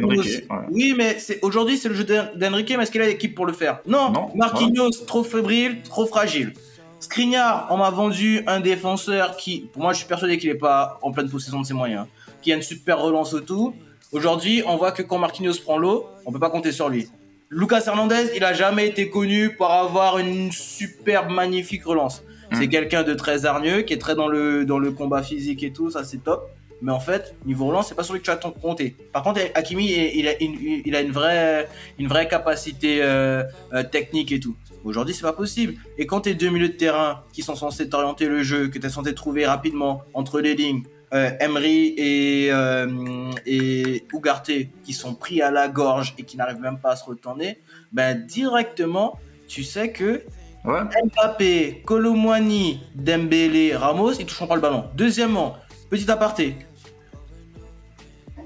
le 0.00 0.22
jeu 0.22 0.30
ouais. 0.48 0.56
Oui, 0.70 0.94
mais 0.96 1.16
aujourd'hui 1.42 1.76
c'est 1.76 1.88
le 1.88 1.94
jeu 1.96 2.04
d'En- 2.04 2.28
d'Enrique, 2.36 2.72
mais 2.76 2.84
est-ce 2.84 2.90
qu'il 2.92 3.02
a 3.02 3.06
l'équipe 3.06 3.34
pour 3.34 3.46
le 3.46 3.52
faire 3.52 3.80
Non. 3.86 4.10
Non, 4.12 4.30
Marquinhos 4.36 4.90
trop 5.06 5.24
fébrile, 5.24 5.82
trop 5.82 6.06
fragile. 6.06 6.52
Skriniar, 7.00 7.66
on 7.70 7.76
m'a 7.78 7.90
vendu 7.90 8.42
un 8.46 8.60
défenseur 8.60 9.36
qui, 9.36 9.68
pour 9.72 9.82
moi, 9.82 9.92
je 9.92 9.98
suis 9.98 10.06
persuadé 10.06 10.38
qu'il 10.38 10.50
n'est 10.50 10.56
pas 10.58 10.98
en 11.02 11.10
pleine 11.12 11.28
possession 11.28 11.60
de 11.60 11.66
ses 11.66 11.74
moyens, 11.74 12.06
qui 12.40 12.52
a 12.52 12.56
une 12.56 12.62
super 12.62 12.98
relance 13.00 13.34
autour. 13.34 13.74
Aujourd'hui, 14.12 14.62
on 14.66 14.76
voit 14.76 14.92
que 14.92 15.02
quand 15.02 15.18
Marquinhos 15.18 15.58
prend 15.62 15.76
l'eau, 15.78 16.06
on 16.24 16.32
peut 16.32 16.38
pas 16.38 16.48
compter 16.48 16.72
sur 16.72 16.88
lui. 16.88 17.08
Lucas 17.50 17.84
Hernandez, 17.86 18.30
il 18.34 18.42
a 18.44 18.52
jamais 18.52 18.88
été 18.88 19.08
connu 19.08 19.54
pour 19.54 19.70
avoir 19.70 20.18
une 20.18 20.50
superbe, 20.50 21.30
magnifique 21.30 21.84
relance. 21.84 22.24
C'est 22.52 22.66
Mm. 22.66 22.70
quelqu'un 22.70 23.02
de 23.02 23.14
très 23.14 23.46
hargneux, 23.46 23.82
qui 23.82 23.92
est 23.94 23.98
très 23.98 24.14
dans 24.14 24.28
le, 24.28 24.64
dans 24.64 24.78
le 24.78 24.90
combat 24.90 25.22
physique 25.22 25.62
et 25.62 25.72
tout, 25.72 25.90
ça 25.90 26.02
c'est 26.04 26.22
top. 26.22 26.48
Mais 26.82 26.92
en 26.92 27.00
fait, 27.00 27.34
niveau 27.46 27.66
relance, 27.66 27.88
c'est 27.88 27.94
pas 27.94 28.02
sur 28.02 28.12
lui 28.14 28.20
que 28.20 28.26
tu 28.26 28.30
vas 28.30 28.36
t'en 28.36 28.50
compter. 28.50 28.96
Par 29.12 29.22
contre, 29.22 29.40
Hakimi, 29.54 29.86
il 30.14 30.28
a 30.28 30.42
une, 30.42 30.82
il 30.84 30.94
a 30.94 31.00
une 31.00 31.10
vraie, 31.10 31.68
une 31.98 32.06
vraie 32.06 32.28
capacité 32.28 32.98
euh, 33.00 33.42
euh, 33.72 33.82
technique 33.82 34.30
et 34.30 34.40
tout. 34.40 34.54
Aujourd'hui, 34.84 35.14
c'est 35.14 35.22
pas 35.22 35.32
possible. 35.32 35.74
Et 35.98 36.06
quand 36.06 36.22
tes 36.22 36.34
deux 36.34 36.50
milieux 36.50 36.68
de 36.68 36.74
terrain 36.74 37.22
qui 37.32 37.42
sont 37.42 37.56
censés 37.56 37.88
t'orienter 37.88 38.26
le 38.26 38.42
jeu, 38.42 38.68
que 38.68 38.78
tu 38.78 38.86
es 38.86 38.90
censé 38.90 39.14
trouver 39.14 39.46
rapidement 39.46 40.02
entre 40.12 40.40
les 40.40 40.54
lignes, 40.54 40.82
euh, 41.14 41.30
Emery 41.40 41.94
et, 41.96 42.48
euh, 42.50 43.30
et 43.44 44.04
Ugarte 44.12 44.50
qui 44.82 44.92
sont 44.92 45.14
pris 45.14 45.40
à 45.42 45.50
la 45.50 45.68
gorge 45.68 46.14
et 46.18 46.24
qui 46.24 46.36
n'arrivent 46.36 46.60
même 46.60 46.78
pas 46.78 46.92
à 46.92 46.96
se 46.96 47.04
retourner, 47.04 47.60
ben 47.92 48.26
directement, 48.26 49.18
tu 49.46 49.62
sais 49.62 49.92
que 49.92 50.22
Ouais. 50.66 50.80
Mbappé, 51.04 51.82
Colomwani, 51.86 52.80
Dembélé, 52.96 53.76
Ramos, 53.76 54.14
ils 54.14 54.26
toucheront 54.26 54.48
pas 54.48 54.56
le 54.56 54.60
ballon. 54.60 54.86
Deuxièmement, 54.96 55.56
petit 55.88 56.10
aparté. 56.10 56.56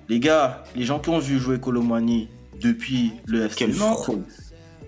Les 0.07 0.21
gars, 0.21 0.64
les 0.76 0.85
gens 0.85 0.99
qui 0.99 1.09
ont 1.09 1.19
vu 1.19 1.38
jouer 1.38 1.59
Colomwani 1.59 2.29
depuis 2.61 3.12
le 3.25 3.47
FC 3.47 3.57
Quel 3.57 3.76
Nantes, 3.76 4.05
fou. 4.05 4.23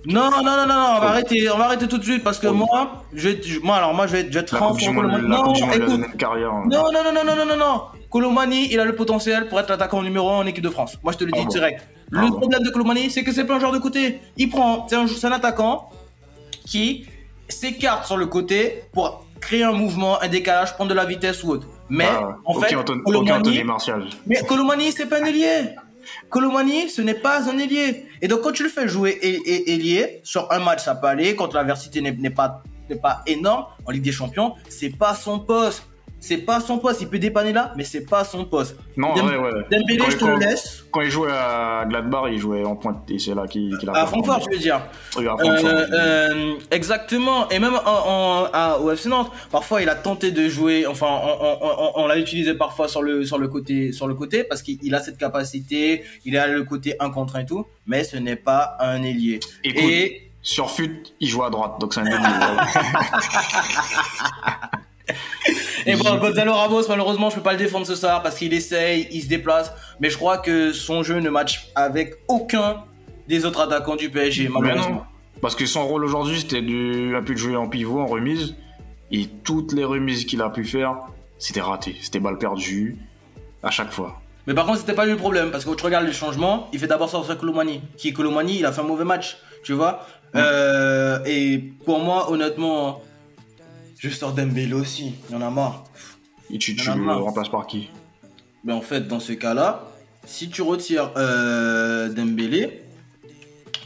Non, 0.06 0.30
non, 0.30 0.42
non, 0.42 0.56
non, 0.56 0.66
non, 0.66 0.74
on 0.96 1.00
va 1.00 1.08
arrêter, 1.10 1.48
on 1.50 1.58
va 1.58 1.64
arrêter 1.66 1.86
tout 1.88 1.98
de 1.98 2.02
suite 2.04 2.24
parce 2.24 2.38
que 2.38 2.48
Oh. 2.48 2.54
moi, 2.54 3.04
je, 3.14 3.30
moi, 3.62 3.76
alors 3.76 3.94
moi, 3.94 4.06
je 4.06 4.12
vais 4.12 4.20
être, 4.20 4.28
je 4.28 4.32
vais 4.34 4.40
être 4.40 4.52
La 4.52 4.58
franc 4.58 4.72
Non, 4.72 5.52
écoute, 5.72 6.16
carrière. 6.16 6.50
hein. 6.52 6.64
non, 6.70 6.84
non, 6.92 7.04
non, 7.04 7.12
non, 7.14 7.24
non, 7.24 7.36
non, 7.36 7.46
non, 7.46 7.56
non. 7.56 7.82
Colomani, 8.10 8.68
il 8.72 8.78
a 8.80 8.84
le 8.84 8.94
potentiel 8.96 9.48
pour 9.48 9.58
être 9.60 9.68
l'attaquant 9.70 10.02
numéro 10.02 10.28
1 10.28 10.32
en 10.38 10.46
équipe 10.46 10.64
de 10.64 10.68
France. 10.70 10.98
Moi, 11.02 11.12
je 11.12 11.18
te 11.18 11.24
le 11.24 11.32
dis 11.32 11.38
Ah 11.40 11.44
bon. 11.44 11.50
direct. 11.50 11.86
Ah 12.14 12.20
le 12.22 12.28
bon. 12.30 12.36
problème 12.40 12.62
de 12.62 12.70
Colomani, 12.70 13.10
c'est 13.10 13.22
que 13.24 13.32
c'est 13.32 13.44
pas 13.44 13.54
un 13.54 13.58
joueur 13.60 13.72
de 13.72 13.78
côté. 13.78 14.20
Il 14.36 14.50
prend, 14.50 14.86
c'est 14.88 14.96
un, 14.96 15.06
un 15.06 15.32
attaquant 15.32 15.88
qui 16.66 17.06
s'écarte 17.48 18.04
sur 18.06 18.16
le 18.16 18.26
côté 18.26 18.82
pour 18.92 19.24
créer 19.40 19.62
un 19.64 19.72
mouvement, 19.72 20.20
un 20.22 20.28
décalage, 20.28 20.74
prendre 20.74 20.90
de 20.90 20.94
la 20.94 21.04
vitesse 21.04 21.42
ou 21.42 21.50
autre. 21.52 21.66
Mais, 21.88 22.06
Ah, 22.08 22.36
en 22.44 22.54
fait, 22.54 22.74
Anthony, 22.76 23.02
Colomani, 23.02 23.32
Anthony 23.32 23.64
Martial. 23.64 24.04
mais 24.26 24.40
Colomani, 24.46 24.92
c'est 24.92 25.06
pas 25.06 25.20
un 25.20 25.24
ailier. 25.24 25.70
Colomani, 26.28 26.88
ce 26.88 27.02
n'est 27.02 27.14
pas 27.14 27.48
un 27.48 27.58
ailier. 27.58 28.06
Et 28.20 28.28
donc, 28.28 28.42
quand 28.42 28.52
tu 28.52 28.62
le 28.62 28.68
fais 28.68 28.88
jouer 28.88 29.18
ailier, 29.22 30.20
sur 30.24 30.50
un 30.52 30.58
match, 30.58 30.84
ça 30.84 30.94
peut 30.94 31.06
aller. 31.06 31.36
Quand 31.36 31.52
l'adversité 31.54 32.00
n'est 32.00 32.12
n'est 32.12 32.30
pas, 32.30 32.62
n'est 32.88 32.96
pas 32.96 33.22
énorme, 33.26 33.66
en 33.84 33.90
Ligue 33.90 34.04
des 34.04 34.12
Champions, 34.12 34.54
c'est 34.68 34.96
pas 34.96 35.14
son 35.14 35.40
poste. 35.40 35.84
C'est 36.24 36.38
pas 36.38 36.60
son 36.60 36.78
poste. 36.78 37.00
Il 37.00 37.08
peut 37.08 37.18
dépanner 37.18 37.52
là, 37.52 37.72
mais 37.76 37.82
c'est 37.82 38.06
pas 38.06 38.22
son 38.24 38.44
poste. 38.44 38.76
Non, 38.96 39.12
Dem- 39.14 39.26
ouais, 39.26 39.36
ouais. 39.38 39.50
Dembélé, 39.70 39.98
Quand- 39.98 40.10
je 40.10 40.16
te 40.18 40.24
le 40.24 40.36
laisse. 40.36 40.84
Quand 40.92 41.00
il 41.00 41.10
jouait 41.10 41.32
à 41.32 41.84
Gladbach, 41.88 42.26
il 42.30 42.38
jouait 42.38 42.64
en 42.64 42.76
pointe 42.76 43.10
et 43.10 43.18
c'est 43.18 43.34
là 43.34 43.48
qu'il 43.48 43.76
qu'il 43.78 43.88
a 43.90 43.94
À. 43.94 44.06
Francfort, 44.06 44.38
je 44.40 44.50
veux 44.54 44.58
dire. 44.62 44.82
Oui, 45.16 45.26
à 45.26 45.32
Euh, 45.32 45.36
Francfort. 45.36 45.70
euh, 45.92 46.54
exactement. 46.70 47.48
Et 47.48 47.58
même 47.58 47.74
en, 47.74 47.90
en- 47.90 48.44
à- 48.52 48.78
au 48.78 48.92
FC 48.92 49.08
Nantes, 49.08 49.32
parfois 49.50 49.82
il 49.82 49.88
a 49.88 49.96
tenté 49.96 50.30
de 50.30 50.48
jouer. 50.48 50.86
Enfin, 50.86 51.08
on, 51.10 51.44
on- 51.44 51.58
on- 51.60 51.92
on 52.04 52.06
l'a 52.06 52.18
utilisé 52.18 52.54
parfois 52.54 52.86
sur 52.86 53.02
le 53.02 53.24
sur 53.24 53.38
le 53.38 53.48
côté 53.48 53.90
sur 53.90 54.06
le 54.06 54.14
côté 54.14 54.44
parce 54.44 54.62
qu'il 54.62 54.78
il 54.82 54.94
a 54.94 55.00
cette 55.00 55.18
capacité. 55.18 56.04
Il 56.24 56.36
a 56.38 56.46
le 56.46 56.62
côté 56.62 56.94
un 57.00 57.10
contre 57.10 57.34
un 57.36 57.40
et 57.40 57.46
tout, 57.46 57.66
mais 57.86 58.04
ce 58.04 58.16
n'est 58.16 58.36
pas 58.36 58.76
un 58.78 59.02
ailier. 59.02 59.40
Écoute, 59.64 59.82
Et 59.82 60.30
sur 60.40 60.70
FUT, 60.70 61.02
il 61.20 61.28
joue 61.28 61.42
à 61.42 61.50
droite, 61.50 61.80
donc 61.80 61.92
c'est 61.94 62.00
un 62.00 62.04
demi. 62.04 62.16
Et 65.86 65.96
bon, 65.96 66.16
Gonzalo 66.18 66.52
Ramos, 66.54 66.82
malheureusement, 66.88 67.30
je 67.30 67.36
peux 67.36 67.42
pas 67.42 67.52
le 67.52 67.58
défendre 67.58 67.86
ce 67.86 67.94
soir 67.94 68.22
parce 68.22 68.36
qu'il 68.36 68.52
essaye, 68.52 69.08
il 69.10 69.22
se 69.22 69.28
déplace, 69.28 69.72
mais 70.00 70.10
je 70.10 70.16
crois 70.16 70.38
que 70.38 70.72
son 70.72 71.02
jeu 71.02 71.20
ne 71.20 71.30
match 71.30 71.70
avec 71.74 72.14
aucun 72.28 72.84
des 73.28 73.44
autres 73.44 73.60
attaquants 73.60 73.96
du 73.96 74.10
PSG, 74.10 74.50
Mais 74.60 74.74
non, 74.74 75.02
parce 75.40 75.54
que 75.54 75.66
son 75.66 75.86
rôle 75.86 76.04
aujourd'hui, 76.04 76.40
c'était 76.40 76.62
de, 76.62 77.20
peu 77.20 77.34
de 77.34 77.38
jouer 77.38 77.56
en 77.56 77.68
pivot, 77.68 78.00
en 78.00 78.06
remise. 78.06 78.54
Et 79.10 79.26
toutes 79.44 79.72
les 79.72 79.84
remises 79.84 80.24
qu'il 80.24 80.40
a 80.40 80.48
pu 80.48 80.64
faire, 80.64 80.96
c'était 81.38 81.60
raté. 81.60 81.96
C'était 82.00 82.20
balle 82.20 82.38
perdue 82.38 82.96
à 83.62 83.70
chaque 83.70 83.92
fois. 83.92 84.20
Mais 84.46 84.54
par 84.54 84.66
contre, 84.66 84.78
c'était 84.78 84.94
pas 84.94 85.04
lui 85.04 85.12
le 85.12 85.18
problème 85.18 85.50
parce 85.50 85.64
que 85.64 85.70
quand 85.70 85.76
tu 85.76 85.84
regardes 85.84 86.06
les 86.06 86.12
changements, 86.12 86.68
il 86.72 86.78
fait 86.78 86.86
d'abord 86.86 87.10
sortir 87.10 87.38
Colomani. 87.38 87.80
Qui 87.96 88.08
est 88.08 88.12
Colomani, 88.12 88.58
il 88.58 88.66
a 88.66 88.72
fait 88.72 88.80
un 88.80 88.84
mauvais 88.84 89.04
match, 89.04 89.38
tu 89.62 89.72
vois. 89.72 90.06
Euh, 90.34 91.18
et 91.26 91.58
pour 91.84 92.00
moi, 92.00 92.30
honnêtement, 92.30 93.02
je 94.08 94.14
sors 94.14 94.32
Dembélé 94.32 94.72
aussi, 94.74 95.14
il 95.28 95.32
y 95.32 95.36
en 95.38 95.42
a 95.42 95.50
marre. 95.50 95.84
Et 96.50 96.58
tu, 96.58 96.72
le 96.74 97.12
remplaces 97.12 97.48
par 97.48 97.66
qui? 97.66 97.88
Mais 98.64 98.72
en 98.72 98.80
fait, 98.80 99.06
dans 99.08 99.20
ce 99.20 99.32
cas-là, 99.32 99.84
si 100.26 100.48
tu 100.50 100.60
retires 100.62 101.12
euh, 101.16 102.08
Dembélé, 102.08 102.82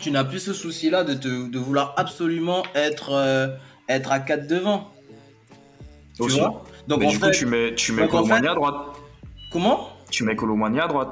tu 0.00 0.10
n'as 0.10 0.24
plus 0.24 0.40
ce 0.40 0.52
souci-là 0.52 1.04
de, 1.04 1.14
te- 1.14 1.48
de 1.50 1.58
vouloir 1.58 1.94
absolument 1.96 2.62
être, 2.74 3.10
euh, 3.12 3.48
être 3.88 4.10
à 4.10 4.18
4 4.20 4.46
devant. 4.46 4.90
Tu 6.16 6.22
Aussi. 6.22 6.38
vois? 6.38 6.64
Donc 6.88 7.00
Mais 7.00 7.06
en 7.06 7.10
du 7.10 7.16
fait, 7.18 7.26
coup, 7.26 7.32
tu 7.36 7.46
mets, 7.46 7.74
tu 7.74 7.92
mets 7.92 8.02
en 8.02 8.24
fait- 8.24 8.48
à 8.48 8.54
droite. 8.54 8.74
comment? 9.52 9.90
Tu 10.10 10.24
mets 10.24 10.34
Colomani 10.36 10.80
à 10.80 10.86
droite. 10.88 11.10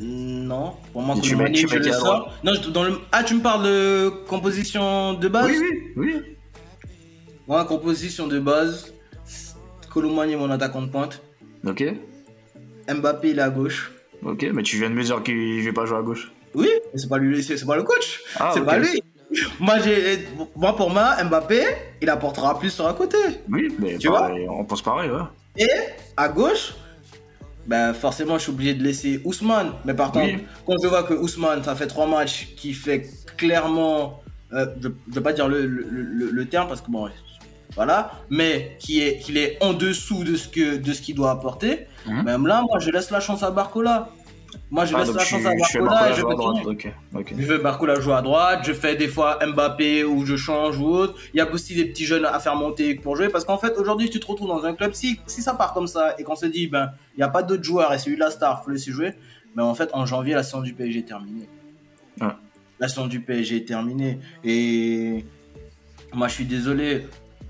Non, 0.00 0.74
pour 0.92 1.02
moi, 1.02 1.14
tu 1.22 1.36
mets- 1.36 1.52
tu 1.52 1.68
je 1.68 1.74
mets 1.78 1.84
le 1.84 1.92
sors. 1.92 2.32
Non, 2.42 2.52
je- 2.54 2.70
dans 2.70 2.82
le... 2.84 2.98
Ah, 3.12 3.22
tu 3.22 3.34
me 3.34 3.40
parles 3.40 3.64
de 3.64 4.08
composition 4.28 5.14
de 5.14 5.28
base 5.28 5.46
Oui, 5.46 5.58
oui, 5.60 5.92
oui. 5.96 6.22
Moi, 7.46 7.64
composition 7.64 8.26
de 8.26 8.38
base, 8.40 8.92
Colomani 9.92 10.32
est 10.32 10.36
mon 10.36 10.50
attaquant 10.50 10.82
de 10.82 10.88
pointe. 10.88 11.22
Ok, 11.66 11.84
Mbappé, 12.88 13.30
il 13.30 13.38
est 13.38 13.42
à 13.42 13.50
gauche. 13.50 13.92
ok, 14.24 14.46
mais 14.52 14.62
tu 14.62 14.78
viens 14.78 14.90
de 14.90 14.94
me 14.94 15.02
dire 15.02 15.22
qu'il 15.22 15.58
ne 15.58 15.62
vais 15.62 15.72
pas 15.72 15.86
jouer 15.86 15.98
à 15.98 16.02
gauche. 16.02 16.30
Oui, 16.54 16.68
mais 16.92 16.98
c'est 16.98 17.08
pas 17.08 17.18
lui, 17.18 17.42
c'est 17.42 17.64
pas 17.66 17.76
le 17.76 17.82
coach. 17.82 18.20
Ah, 18.38 18.50
c'est 18.54 18.64
pas 18.64 18.78
lui. 18.78 19.02
Moi, 19.58 19.78
j'ai, 19.80 20.26
moi, 20.54 20.76
pour 20.76 20.90
moi, 20.90 21.16
Mbappé, 21.24 21.62
il 22.02 22.08
apportera 22.10 22.58
plus 22.58 22.70
sur 22.70 22.86
un 22.86 22.92
côté. 22.94 23.16
Oui, 23.50 23.74
mais 23.78 23.96
Tu 23.98 24.08
pareil, 24.08 24.46
on 24.48 24.64
pense 24.64 24.82
pareil, 24.82 25.10
ouais. 25.10 25.22
Et 25.56 25.68
à 26.16 26.28
gauche, 26.28 26.74
ben 27.66 27.92
forcément, 27.94 28.34
je 28.38 28.42
suis 28.44 28.50
obligé 28.52 28.74
de 28.74 28.82
laisser 28.82 29.20
Ousmane. 29.24 29.72
Mais 29.84 29.94
par 29.94 30.12
contre, 30.12 30.26
Oui. 30.34 30.44
quand 30.66 30.74
je 30.82 30.88
vois 30.88 31.02
que 31.02 31.14
Ousmane, 31.14 31.62
ça 31.64 31.74
fait 31.74 31.86
trois 31.86 32.06
matchs, 32.06 32.48
qui 32.56 32.72
fait 32.74 33.08
clairement, 33.36 34.20
euh, 34.52 34.66
je, 34.82 34.88
je 35.08 35.14
vais 35.14 35.20
pas 35.20 35.32
dire 35.32 35.48
le, 35.48 35.66
le, 35.66 35.82
le- 35.90 36.30
le 36.30 36.44
terme 36.46 36.68
parce 36.68 36.80
que 36.80 36.90
bon, 36.90 37.08
voilà, 37.74 38.12
mais 38.30 38.76
qui 38.78 39.00
est 39.00 39.18
qu'il 39.18 39.36
est 39.36 39.56
en 39.62 39.72
dessous 39.72 40.22
de 40.24 40.36
ce 40.36 40.46
que 40.48 40.76
de 40.76 40.92
ce 40.92 41.00
qu'il 41.02 41.14
doit 41.16 41.30
apporter. 41.32 41.86
Mhm. 42.06 42.22
Même 42.22 42.46
là, 42.46 42.62
moi, 42.68 42.78
je 42.78 42.90
laisse 42.90 43.10
la 43.10 43.20
chance 43.20 43.42
à 43.42 43.50
Barcola. 43.50 44.10
Moi, 44.70 44.84
je 44.84 44.94
Ah, 44.94 45.00
laisse 45.00 45.14
la 45.14 45.24
chance 45.24 45.44
à 45.46 45.52
tu 45.52 45.78
Barcola 45.80 46.12
je 46.12 46.20
jouer 46.20 46.32
à 46.32 46.34
droite. 46.34 46.56
Je 47.36 47.56
Barcola 47.56 48.00
jouer 48.00 48.14
à 48.14 48.22
droite, 48.22 48.60
je 48.64 48.72
fais 48.72 48.96
des 48.96 49.08
fois 49.08 49.38
Mbappé 49.44 50.04
où 50.04 50.24
je 50.24 50.36
change 50.36 50.78
ou 50.78 50.86
autre. 50.86 51.14
Il 51.32 51.38
y 51.38 51.40
a 51.40 51.50
aussi 51.50 51.74
des 51.74 51.84
petits 51.86 52.04
jeunes 52.04 52.24
à 52.24 52.38
faire 52.40 52.56
monter 52.56 52.94
pour 52.94 53.16
jouer 53.16 53.28
parce 53.28 53.44
qu'en 53.44 53.58
fait 53.58 53.76
aujourd'hui 53.76 54.10
tu 54.10 54.20
te 54.20 54.26
retrouves 54.26 54.48
dans 54.48 54.64
un 54.64 54.74
club 54.74 54.92
si, 54.92 55.20
si 55.26 55.42
ça 55.42 55.54
part 55.54 55.72
comme 55.74 55.86
ça 55.86 56.14
et 56.18 56.22
qu'on 56.24 56.36
se 56.36 56.46
dit 56.46 56.66
ben 56.66 56.92
il 57.14 57.18
n'y 57.18 57.22
a 57.22 57.28
pas 57.28 57.42
d'autres 57.42 57.62
joueurs 57.64 57.92
et 57.92 57.98
c'est 57.98 58.10
lui 58.10 58.16
la 58.16 58.30
star, 58.30 58.64
faut 58.64 58.70
laisser 58.70 58.90
jouer. 58.90 59.14
Mais 59.56 59.62
en 59.62 59.74
fait 59.74 59.90
en 59.92 60.06
janvier 60.06 60.34
la 60.34 60.42
saison 60.42 60.60
du 60.60 60.74
PSG 60.74 61.00
est 61.00 61.02
terminée. 61.02 61.48
Ouais. 62.20 62.28
La 62.80 62.88
saison 62.88 63.06
du 63.06 63.20
PSG 63.20 63.56
est 63.58 63.68
terminée 63.68 64.18
et 64.42 65.24
moi 66.12 66.28
je 66.28 66.34
suis 66.34 66.44
désolé. 66.44 67.06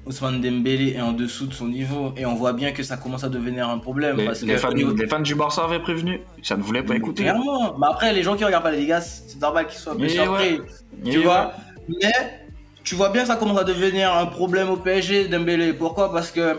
Ousmane 0.07 0.41
Dembélé 0.41 0.93
est 0.97 1.01
en 1.01 1.13
dessous 1.13 1.47
de 1.47 1.55
son 1.55 1.67
niveau 1.69 2.13
et 2.17 2.27
on 2.27 2.35
voit 2.35 2.53
bien 2.53 2.73
que 2.73 2.83
ça 2.83 2.97
commence 2.97 3.25
à 3.25 3.29
devenir 3.29 3.69
un 3.69 3.79
problème. 3.79 4.17
Les, 4.19 4.25
parce 4.27 4.43
les 4.43 4.55
que 4.55 4.59
fans, 4.59 4.69
au 4.71 4.75
niveau- 4.75 4.95
les 4.95 5.07
fans 5.07 5.21
du 5.21 5.35
Barça 5.35 5.65
avaient 5.65 5.81
prévenu. 5.81 6.21
Ça 6.43 6.57
ne 6.57 6.63
voulait 6.63 6.83
pas 6.83 6.95
écouter. 6.97 7.23
Clairement. 7.23 7.77
Mais 7.79 7.87
après, 7.89 8.13
les 8.13 8.23
gens 8.23 8.37
qui 8.37 8.45
regardent 8.45 8.65
pas 8.65 8.71
la 8.71 8.77
Liga, 8.79 9.01
c'est 9.01 9.41
normal 9.41 9.67
qu'ils 9.67 9.79
soient 9.79 9.95
surpris. 10.09 10.59
ouais. 10.59 10.61
Tu 11.05 11.19
Et 11.21 11.23
vois 11.23 11.53
Mais 11.89 12.13
tu 12.83 12.95
vois 12.97 13.09
bien 13.09 13.23
que 13.23 13.29
ça 13.29 13.37
commence 13.37 13.59
à 13.59 13.65
devenir 13.65 14.15
un 14.15 14.27
problème 14.27 14.69
au 14.71 14.77
PSG, 14.77 15.29
Dembélé. 15.29 15.73
Pourquoi? 15.73 16.13
Parce 16.13 16.31
que. 16.31 16.59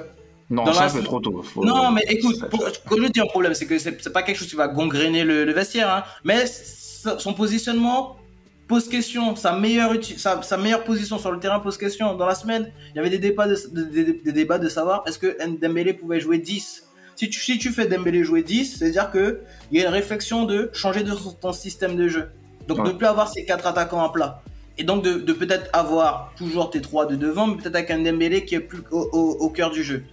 Non, 0.50 0.64
c'est 0.68 0.80
la- 0.80 0.86
un 0.86 0.90
peu 0.92 1.02
trop 1.04 1.20
tôt. 1.20 1.42
Faut- 1.44 1.64
Non, 1.66 1.92
mais 1.92 2.04
écoute, 2.08 2.48
pour- 2.50 2.66
quand 2.88 2.98
je 2.98 3.08
dis 3.12 3.20
un 3.20 3.25
problème, 3.25 3.54
c'est 3.56 3.66
que 3.66 3.78
c'est 3.80 4.00
c'est 4.02 4.14
pas 4.14 4.22
quelque 4.24 4.38
chose 4.38 4.48
qui 4.48 4.56
va 4.56 4.68
gangréner 4.68 5.24
le, 5.24 5.44
le 5.46 5.52
vestiaire, 5.54 5.90
hein, 5.90 6.04
mais 6.24 6.46
son 6.48 7.34
positionnement 7.34 8.18
pose 8.67 8.88
question. 8.89 9.36
Sa 9.36 9.57
meilleure, 9.57 9.93
sa, 10.17 10.41
sa 10.41 10.57
meilleure 10.57 10.84
position 10.84 11.17
sur 11.19 11.31
le 11.31 11.39
terrain 11.39 11.60
pose 11.60 11.77
question. 11.77 12.15
Dans 12.15 12.25
la 12.25 12.36
semaine, 12.36 12.72
il 12.93 12.98
y 12.98 13.00
avait 13.00 13.10
des 13.10 13.19
débats 13.19 13.48
de, 13.48 13.55
de- 13.72 13.84
de- 13.84 14.19
des 14.24 14.31
débats 14.31 14.57
de 14.57 14.69
savoir 14.69 15.03
est-ce 15.07 15.19
que 15.19 15.38
Dembélé 15.62 15.93
pouvait 15.93 16.19
jouer 16.19 16.38
10 16.39 16.84
si 17.17 17.29
tu, 17.29 17.39
si 17.39 17.57
tu 17.57 17.69
fais 17.72 17.88
Dembélé 17.88 18.25
jouer 18.25 18.43
10, 18.43 18.77
c'est-à-dire 18.77 19.10
qu'il 19.10 19.38
y 19.72 19.79
a 19.79 19.84
une 19.88 19.93
réflexion 19.93 20.43
de 20.43 20.69
changer 20.74 21.01
de 21.03 21.13
ton 21.39 21.53
système 21.53 21.95
de 21.95 22.10
jeu. 22.10 22.27
Donc 22.67 22.79
Ouais. 22.79 22.88
ne 22.88 22.91
plus 22.91 23.07
avoir 23.07 23.31
ces 23.31 23.45
quatre 23.45 23.65
attaquants 23.67 24.03
à 24.03 24.12
plat. 24.12 24.41
Et 24.77 24.84
donc 24.84 25.01
de, 25.05 25.13
de 25.13 25.31
peut-être 25.31 25.69
avoir 25.72 26.34
toujours 26.36 26.69
tes 26.72 26.81
trois 26.81 27.05
de 27.05 27.15
devant, 27.15 27.48
mais 27.48 27.55
peut-être 27.55 27.75
avec 27.75 27.91
un 27.91 28.00
Dembélé 28.00 28.43
qui 28.43 28.55
est 28.55 28.60
plus 28.60 28.81
au, 28.91 29.07
au- 29.13 29.38
au 29.45 29.50
cœur 29.50 29.72
du 29.72 29.81
jeu. 29.81 30.03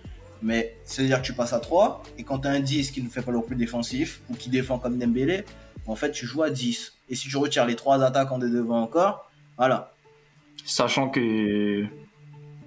Mais 0.43 0.77
c'est-à-dire 0.85 1.21
que 1.23 1.27
tu 1.27 1.33
passes 1.33 1.53
à 1.53 1.59
3, 1.61 2.03
et 2.19 2.23
quand 2.25 2.39
tu 2.41 2.49
as 2.49 2.51
un 2.53 2.61
10 2.61 2.91
qui 2.93 3.03
ne 3.03 3.09
fait 3.09 3.23
pas 3.23 3.31
le 3.33 3.41
plus 3.43 3.55
défensif, 3.57 4.21
ou 4.29 4.35
qui 4.35 4.49
défend 4.51 4.79
comme 4.79 4.99
Dembélé, 4.99 5.45
en 5.87 5.97
fait 5.97 6.13
tu 6.13 6.27
joues 6.27 6.43
à 6.45 6.51
10. 6.51 6.93
Et 7.13 7.15
si 7.15 7.29
tu 7.29 7.37
retires 7.37 7.67
les 7.67 7.77
trois 7.77 8.03
attaquants 8.03 8.39
de 8.39 8.49
devant 8.49 8.81
encore, 8.81 9.31
voilà. 9.59 9.93
Sachant 10.65 11.11
que 11.11 11.85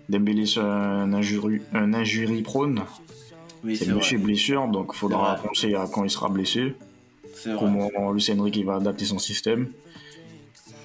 Dembélé 0.08 0.46
c'est 0.46 0.60
un 0.60 1.12
injury, 1.14 1.62
un 1.74 1.94
injury 1.96 2.44
prone, 2.44 2.84
Oui, 3.64 3.75
c'est 3.75 4.18
blessure, 4.18 4.68
donc 4.68 4.92
il 4.94 4.98
faudra 4.98 5.36
penser 5.44 5.74
à 5.74 5.88
quand 5.92 6.04
il 6.04 6.12
sera 6.12 6.30
blessé, 6.30 6.75
comment 7.60 7.90
Lucien 8.12 8.38
Enrique 8.40 8.64
va 8.64 8.75
adapter 8.75 9.06
son 9.06 9.18
système. 9.18 9.72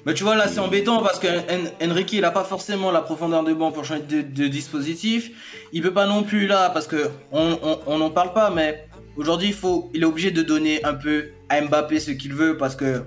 Mais 0.07 0.15
tu 0.15 0.25
vois, 0.25 0.35
là, 0.35 0.49
c'est 0.49 0.61
embêtant 0.61 1.03
parce 1.03 1.19
que 1.19 1.27
En- 1.29 1.91
Enrique, 1.91 2.15
il 2.15 2.25
a 2.25 2.31
pas 2.31 2.45
forcément 2.45 2.91
la 2.91 3.03
profondeur 3.03 3.45
de 3.45 3.53
banc 3.53 3.71
pour 3.73 3.85
changer 3.85 4.01
de, 4.01 4.23
de 4.23 4.47
dispositif. 4.49 5.31
Il 5.75 5.83
peut 5.83 5.93
pas 5.93 6.07
non 6.07 6.23
plus 6.23 6.47
là 6.47 6.71
parce 6.71 6.87
que 6.87 7.11
on 7.33 7.59
on- 7.63 7.79
on 7.87 7.99
n'en 7.99 8.09
parle 8.11 8.33
pas, 8.33 8.49
mais 8.51 8.89
aujourd'hui, 9.19 9.49
il 9.49 9.55
faut, 9.55 9.91
il 9.93 10.01
est 10.03 10.07
obligé 10.07 10.31
de 10.31 10.43
donner 10.43 10.83
un 10.85 10.95
peu 10.95 11.33
à 11.51 11.61
Mbappé 11.61 12.01
ce 12.01 12.13
qu'il 12.13 12.33
veut 12.33 12.57
parce 12.57 12.75
que 12.77 13.03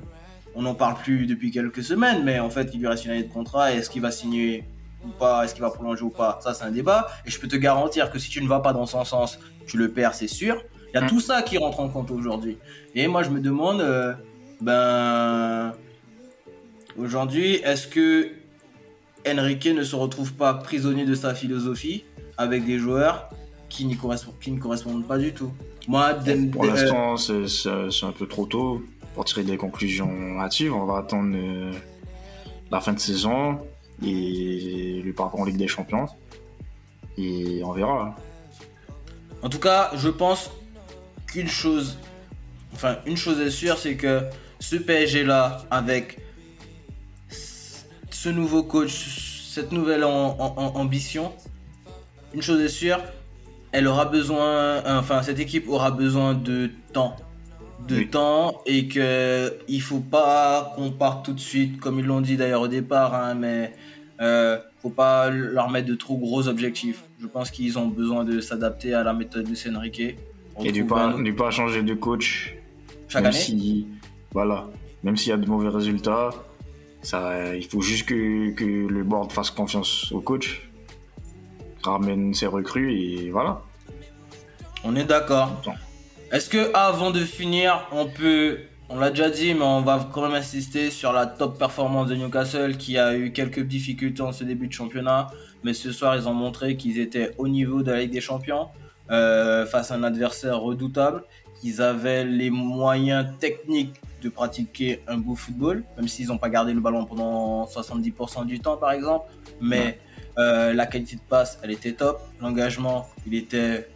on 0.56 0.62
n'en 0.64 0.76
parle 0.76 0.96
plus 1.02 1.26
depuis 1.26 1.52
quelques 1.52 1.84
semaines, 1.84 2.24
mais 2.24 2.40
en 2.40 2.50
fait, 2.50 2.70
il 2.74 2.80
lui 2.80 2.88
reste 2.88 3.06
une 3.06 3.12
année 3.12 3.24
de 3.24 3.32
contrat. 3.34 3.74
Est-ce 3.74 3.90
qu'il 3.90 4.02
va 4.02 4.12
signer 4.12 4.66
ou 5.06 5.10
pas 5.10 5.44
Est-ce 5.44 5.54
qu'il 5.54 5.64
va 5.64 5.70
prolonger 5.72 6.04
ou 6.04 6.10
pas 6.10 6.40
Ça, 6.44 6.54
c'est 6.54 6.64
un 6.64 6.72
débat. 6.72 7.08
Et 7.26 7.32
je 7.32 7.40
peux 7.40 7.48
te 7.48 7.56
garantir 7.56 8.12
que 8.12 8.20
si 8.20 8.30
tu 8.30 8.42
ne 8.42 8.48
vas 8.48 8.60
pas 8.60 8.72
dans 8.74 8.86
son 8.86 9.04
sens, 9.04 9.40
tu 9.68 9.78
le 9.78 9.90
perds, 9.92 10.14
c'est 10.14 10.28
sûr. 10.28 10.62
Il 10.94 11.00
y 11.00 11.02
a 11.02 11.06
Mm. 11.06 11.10
tout 11.10 11.20
ça 11.20 11.42
qui 11.42 11.58
rentre 11.58 11.80
en 11.80 11.90
compte 11.90 12.12
aujourd'hui. 12.12 12.58
Et 12.94 13.08
moi, 13.08 13.24
je 13.24 13.30
me 13.32 13.40
demande, 13.40 13.82
euh, 13.82 14.14
ben, 14.62 15.74
Aujourd'hui, 16.98 17.56
est-ce 17.56 17.88
que 17.88 18.30
Enrique 19.28 19.66
ne 19.66 19.84
se 19.84 19.96
retrouve 19.96 20.34
pas 20.34 20.54
prisonnier 20.54 21.06
de 21.06 21.16
sa 21.16 21.34
philosophie 21.34 22.04
avec 22.38 22.66
des 22.66 22.78
joueurs 22.78 23.30
qui, 23.70 23.86
n'y 23.86 23.96
correspondent, 23.98 24.36
qui 24.40 24.52
ne 24.52 24.60
correspondent 24.60 25.08
pas 25.08 25.18
du 25.18 25.34
tout? 25.34 25.52
Moi, 25.88 26.14
Dem- 26.14 26.52
Pour 26.52 26.66
euh, 26.66 26.68
l'instant, 26.68 27.18
c'est 27.18 27.48
c'est 27.48 28.06
un 28.06 28.12
peu 28.12 28.28
trop 28.28 28.46
tôt 28.46 28.84
pour 29.14 29.26
tirer 29.26 29.44
des 29.44 29.58
conclusions 29.58 30.40
hâtives. 30.40 30.74
On 30.74 30.86
va 30.86 31.00
attendre 31.00 31.36
euh, 31.36 31.72
la 32.72 32.80
fin 32.80 32.94
de 32.94 33.00
saison 33.00 33.60
et 34.04 35.02
le 35.04 35.14
parcours 35.14 35.42
en 35.42 35.46
Ligue 35.46 35.58
des 35.58 35.68
Champions. 35.68 36.08
Et 37.18 37.62
on 37.64 37.72
verra. 37.72 38.16
en 39.42 39.50
tout 39.50 39.60
cas, 39.60 39.92
je 39.96 40.10
pense 40.10 40.50
qu'une 41.28 41.48
chose, 41.48 41.98
enfin, 42.74 42.98
une 43.06 43.18
chose 43.18 43.40
est 43.40 43.52
sûre, 43.52 43.78
c'est 43.78 43.96
que 43.96 44.24
ce 44.60 44.78
PSG-là, 44.78 45.66
avec 45.70 46.20
ce 47.30 48.30
nouveau 48.30 48.64
coach, 48.64 49.50
cette 49.54 49.72
nouvelle 49.72 50.04
ambition, 50.04 51.34
une 52.34 52.42
chose 52.42 52.62
est 52.62 52.70
sûre, 52.70 53.00
elle 53.72 53.88
aura 53.88 54.06
besoin, 54.06 54.82
enfin, 54.86 55.22
cette 55.22 55.40
équipe 55.40 55.68
aura 55.68 55.92
besoin 55.92 56.34
de 56.34 56.72
temps. 56.94 57.16
De 57.88 57.98
Oui. 57.98 58.08
temps 58.08 58.62
et 58.66 58.88
que 58.88 59.58
il 59.68 59.82
faut 59.82 60.00
pas 60.00 60.72
qu'on 60.76 60.92
parte 60.92 61.26
tout 61.26 61.34
de 61.34 61.40
suite, 61.40 61.80
comme 61.80 62.00
ils 62.00 62.06
l'ont 62.06 62.22
dit 62.22 62.38
d'ailleurs 62.38 62.62
au 62.62 62.68
départ, 62.70 63.14
hein, 63.14 63.34
mais 63.36 63.74
euh, 64.22 64.58
faut 64.82 64.90
pas 64.90 65.30
leur 65.30 65.70
mettre 65.70 65.88
de 65.90 65.96
trop 65.96 66.18
gros 66.18 66.48
objectifs. 66.48 67.04
Je 67.20 67.28
pense 67.28 67.52
qu'ils 67.52 67.78
ont 67.78 67.88
besoin 67.88 68.24
de 68.24 68.40
s'adapter 68.40 68.94
à 68.94 69.04
la 69.04 69.12
méthode 69.14 69.50
de 69.50 69.76
Enrique. 69.76 70.16
Et 70.64 70.72
du 70.72 70.86
pas, 70.86 71.10
autre- 71.10 71.24
du 71.24 71.34
pas 71.34 71.52
changer 71.52 71.84
de 71.84 71.94
coach. 71.94 72.56
chaque 73.10 73.24
même 73.24 73.32
année. 73.34 73.40
si, 73.42 73.88
voilà, 74.32 74.70
même 75.04 75.18
s'il 75.18 75.30
y 75.30 75.34
a 75.34 75.38
de 75.38 75.46
mauvais 75.48 75.70
résultats, 75.70 76.30
ça, 77.02 77.54
il 77.56 77.66
faut 77.66 77.82
juste 77.82 78.06
que, 78.08 78.52
que 78.52 78.64
le 78.64 79.04
board 79.04 79.32
fasse 79.32 79.52
confiance 79.52 80.12
au 80.14 80.22
coach, 80.22 80.70
ramène 81.84 82.34
ses 82.34 82.48
recrues 82.48 82.94
et 82.94 83.30
voilà. 83.30 83.62
On 84.86 84.96
est 84.96 85.04
d'accord. 85.06 85.62
Est-ce 86.34 86.50
que 86.50 86.72
avant 86.74 87.12
de 87.12 87.20
finir, 87.20 87.88
on 87.92 88.08
peut, 88.08 88.58
on 88.90 88.98
l'a 88.98 89.12
déjà 89.12 89.30
dit, 89.30 89.54
mais 89.54 89.62
on 89.62 89.82
va 89.82 90.10
quand 90.12 90.24
même 90.24 90.34
insister 90.34 90.90
sur 90.90 91.14
la 91.14 91.28
top 91.28 91.60
performance 91.60 92.08
de 92.08 92.16
Newcastle 92.16 92.76
qui 92.78 92.98
a 92.98 93.16
eu 93.16 93.32
quelques 93.32 93.60
difficultés 93.60 94.24
en 94.24 94.32
ce 94.32 94.44
début 94.44 94.68
de 94.68 94.74
championnat, 94.74 95.28
mais 95.64 95.76
ce 95.76 95.92
soir 95.92 96.16
ils 96.16 96.28
ont 96.28 96.34
montré 96.34 96.76
qu'ils 96.76 96.98
étaient 96.98 97.36
au 97.38 97.48
niveau 97.48 97.84
de 97.84 97.92
la 97.92 98.00
Ligue 98.00 98.14
des 98.14 98.20
Champions 98.20 98.70
euh, 99.12 99.68
face 99.68 99.92
à 99.92 99.94
un 99.94 100.02
adversaire 100.02 100.60
redoutable, 100.60 101.24
qu'ils 101.62 101.84
avaient 101.84 102.26
les 102.26 102.50
moyens 102.50 103.28
techniques 103.40 104.02
de 104.24 104.30
pratiquer 104.30 105.04
un 105.08 105.18
beau 105.18 105.36
football, 105.36 105.84
même 105.98 106.08
s'ils 106.08 106.30
n'ont 106.30 106.40
pas 106.40 106.50
gardé 106.50 106.74
le 106.74 106.82
ballon 106.82 107.06
pendant 107.06 107.66
70% 107.66 108.48
du 108.48 108.60
temps 108.60 108.78
par 108.78 108.92
exemple, 108.94 109.32
mais 109.62 110.00
euh, 110.40 110.74
la 110.74 110.88
qualité 110.88 111.18
de 111.18 111.22
passe 111.30 111.60
elle 111.62 111.70
était 111.70 111.94
top, 111.94 112.22
l'engagement 112.42 113.08
il 113.28 113.36
était 113.36 113.88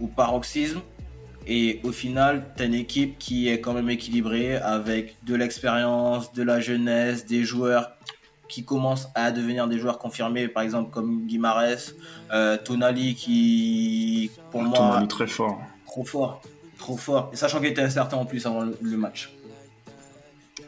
au 0.00 0.08
paroxysme. 0.08 0.80
Et 1.46 1.80
au 1.84 1.92
final, 1.92 2.52
tu 2.56 2.62
as 2.62 2.66
une 2.66 2.74
équipe 2.74 3.18
qui 3.18 3.48
est 3.48 3.60
quand 3.60 3.72
même 3.72 3.88
équilibrée 3.88 4.56
avec 4.56 5.16
de 5.24 5.34
l'expérience, 5.36 6.32
de 6.32 6.42
la 6.42 6.60
jeunesse, 6.60 7.24
des 7.24 7.44
joueurs 7.44 7.92
qui 8.48 8.64
commencent 8.64 9.08
à 9.14 9.30
devenir 9.30 9.68
des 9.68 9.78
joueurs 9.78 9.98
confirmés, 9.98 10.48
par 10.48 10.62
exemple 10.62 10.90
comme 10.90 11.26
Guimarães, 11.26 11.92
euh, 12.32 12.56
Tonali 12.56 13.14
qui, 13.14 14.30
pour 14.50 14.62
moi, 14.62 14.76
Tonali 14.76 15.08
très 15.08 15.26
fort. 15.26 15.60
trop 15.86 16.04
fort, 16.04 16.42
trop 16.78 16.96
fort. 16.96 17.30
Et 17.32 17.36
sachant 17.36 17.58
qu'il 17.58 17.68
était 17.68 17.82
incertain 17.82 18.16
en 18.16 18.24
plus 18.24 18.44
avant 18.46 18.64
le, 18.64 18.96
match. 18.96 19.32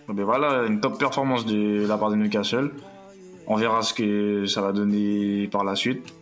Ben 0.08 0.24
voilà, 0.24 0.64
une 0.66 0.80
top 0.80 0.98
performance 0.98 1.44
de 1.44 1.86
la 1.86 1.98
part 1.98 2.10
de 2.10 2.16
Newcastle. 2.16 2.70
On 3.46 3.56
verra 3.56 3.82
ce 3.82 3.94
que 3.94 4.46
ça 4.46 4.60
va 4.60 4.72
donner 4.72 5.48
par 5.48 5.64
la 5.64 5.74
suite. 5.74 6.14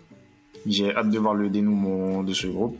J'ai 0.66 0.94
hâte 0.94 1.10
de 1.10 1.18
voir 1.18 1.34
le 1.34 1.48
dénouement 1.48 2.22
de 2.22 2.32
ce 2.32 2.46
groupe. 2.46 2.78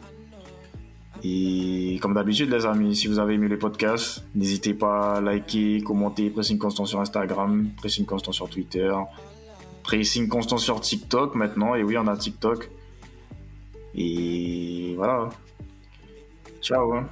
Et 1.25 1.99
comme 2.01 2.15
d'habitude, 2.15 2.51
les 2.51 2.67
amis, 2.67 2.95
si 2.95 3.09
vous 3.09 3.19
avez 3.19 3.35
aimé 3.35 3.49
le 3.49 3.59
podcast, 3.59 4.25
n'hésitez 4.35 4.75
pas 4.75 5.17
à 5.17 5.21
liker, 5.21 5.81
commenter, 5.81 6.31
pressing 6.31 6.59
constant 6.59 6.85
sur 6.85 7.01
Instagram, 7.01 7.69
pressing 7.77 8.05
constant 8.07 8.33
sur 8.33 8.49
Twitter, 8.49 8.93
pressing 9.83 10.29
constant 10.29 10.59
sur 10.59 10.81
TikTok 10.81 11.35
maintenant. 11.35 11.75
Et 11.75 11.83
oui, 11.83 11.97
on 11.99 12.07
a 12.07 12.17
TikTok. 12.17 12.71
Et 13.95 14.95
voilà. 14.97 15.29
Ciao. 16.61 16.93
hein. 16.95 17.09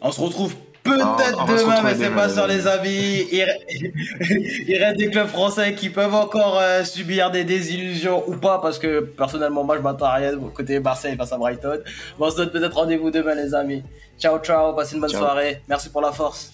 On 0.00 0.10
se 0.12 0.20
retrouve 0.20 0.54
peut-être 0.96 1.38
Ah, 1.40 1.46
demain, 1.48 1.82
mais 1.84 1.94
c'est 1.94 2.10
pas 2.10 2.28
sur 2.28 2.46
les 2.46 2.66
avis. 2.66 3.26
Il, 3.32 3.46
il 4.68 4.82
reste 4.82 4.96
des 4.98 5.10
clubs 5.10 5.28
français 5.28 5.74
qui 5.74 5.90
peuvent 5.90 6.14
encore 6.14 6.58
euh, 6.60 6.84
subir 6.84 7.30
des 7.30 7.44
désillusions 7.44 8.24
ou 8.28 8.36
pas, 8.36 8.60
parce 8.60 8.78
que 8.78 9.00
personnellement, 9.00 9.64
moi 9.64 9.76
je 9.76 9.82
m'attends 9.82 10.06
à 10.06 10.14
rien 10.14 10.32
côté 10.54 10.80
Marseille 10.80 11.16
face 11.16 11.32
à 11.32 11.38
Brighton. 11.38 11.78
Bon, 12.18 12.26
on 12.26 12.30
se 12.30 12.36
donne 12.36 12.50
peut-être 12.50 12.74
rendez-vous 12.74 13.10
demain, 13.10 13.34
les 13.34 13.54
amis. 13.54 13.82
Ciao, 14.18 14.38
ciao, 14.40 14.74
passez 14.74 14.94
une 14.94 15.00
bonne 15.00 15.10
Ciao. 15.10 15.20
soirée. 15.22 15.62
Merci 15.68 15.90
pour 15.90 16.00
la 16.00 16.12
force. 16.12 16.52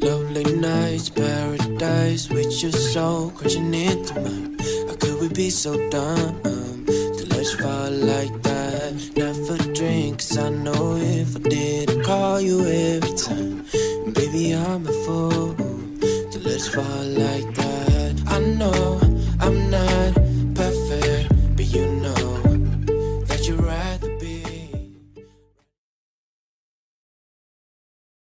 Lovely 0.00 0.44
nights, 0.60 1.10
paradise 1.10 2.28
with 2.30 2.62
your 2.62 2.72
soul 2.72 3.30
crashing 3.30 3.72
into 3.72 4.14
mine. 4.20 4.56
How 4.88 4.94
could 4.96 5.20
we 5.20 5.28
be 5.28 5.50
so 5.50 5.88
dumb? 5.90 6.55
You 7.52 7.58
fall 7.58 7.90
like 7.90 8.42
that? 8.42 8.92
Never 9.16 9.56
drink, 9.72 10.18
'cause 10.18 10.36
I 10.36 10.50
know 10.50 10.96
if 10.96 11.36
I 11.36 11.40
did, 11.48 11.90
I'd 11.90 12.04
call 12.04 12.40
you 12.40 12.58
every 12.60 13.14
time. 13.16 13.64
Baby, 14.14 14.52
I'm 14.52 14.86
a 14.86 14.92
fool 15.04 15.54
to 16.32 16.38
let 16.44 16.56
us 16.56 16.68
fall 16.68 17.04
like 17.24 17.48
that. 17.54 18.14
I 18.26 18.38
know 18.58 19.05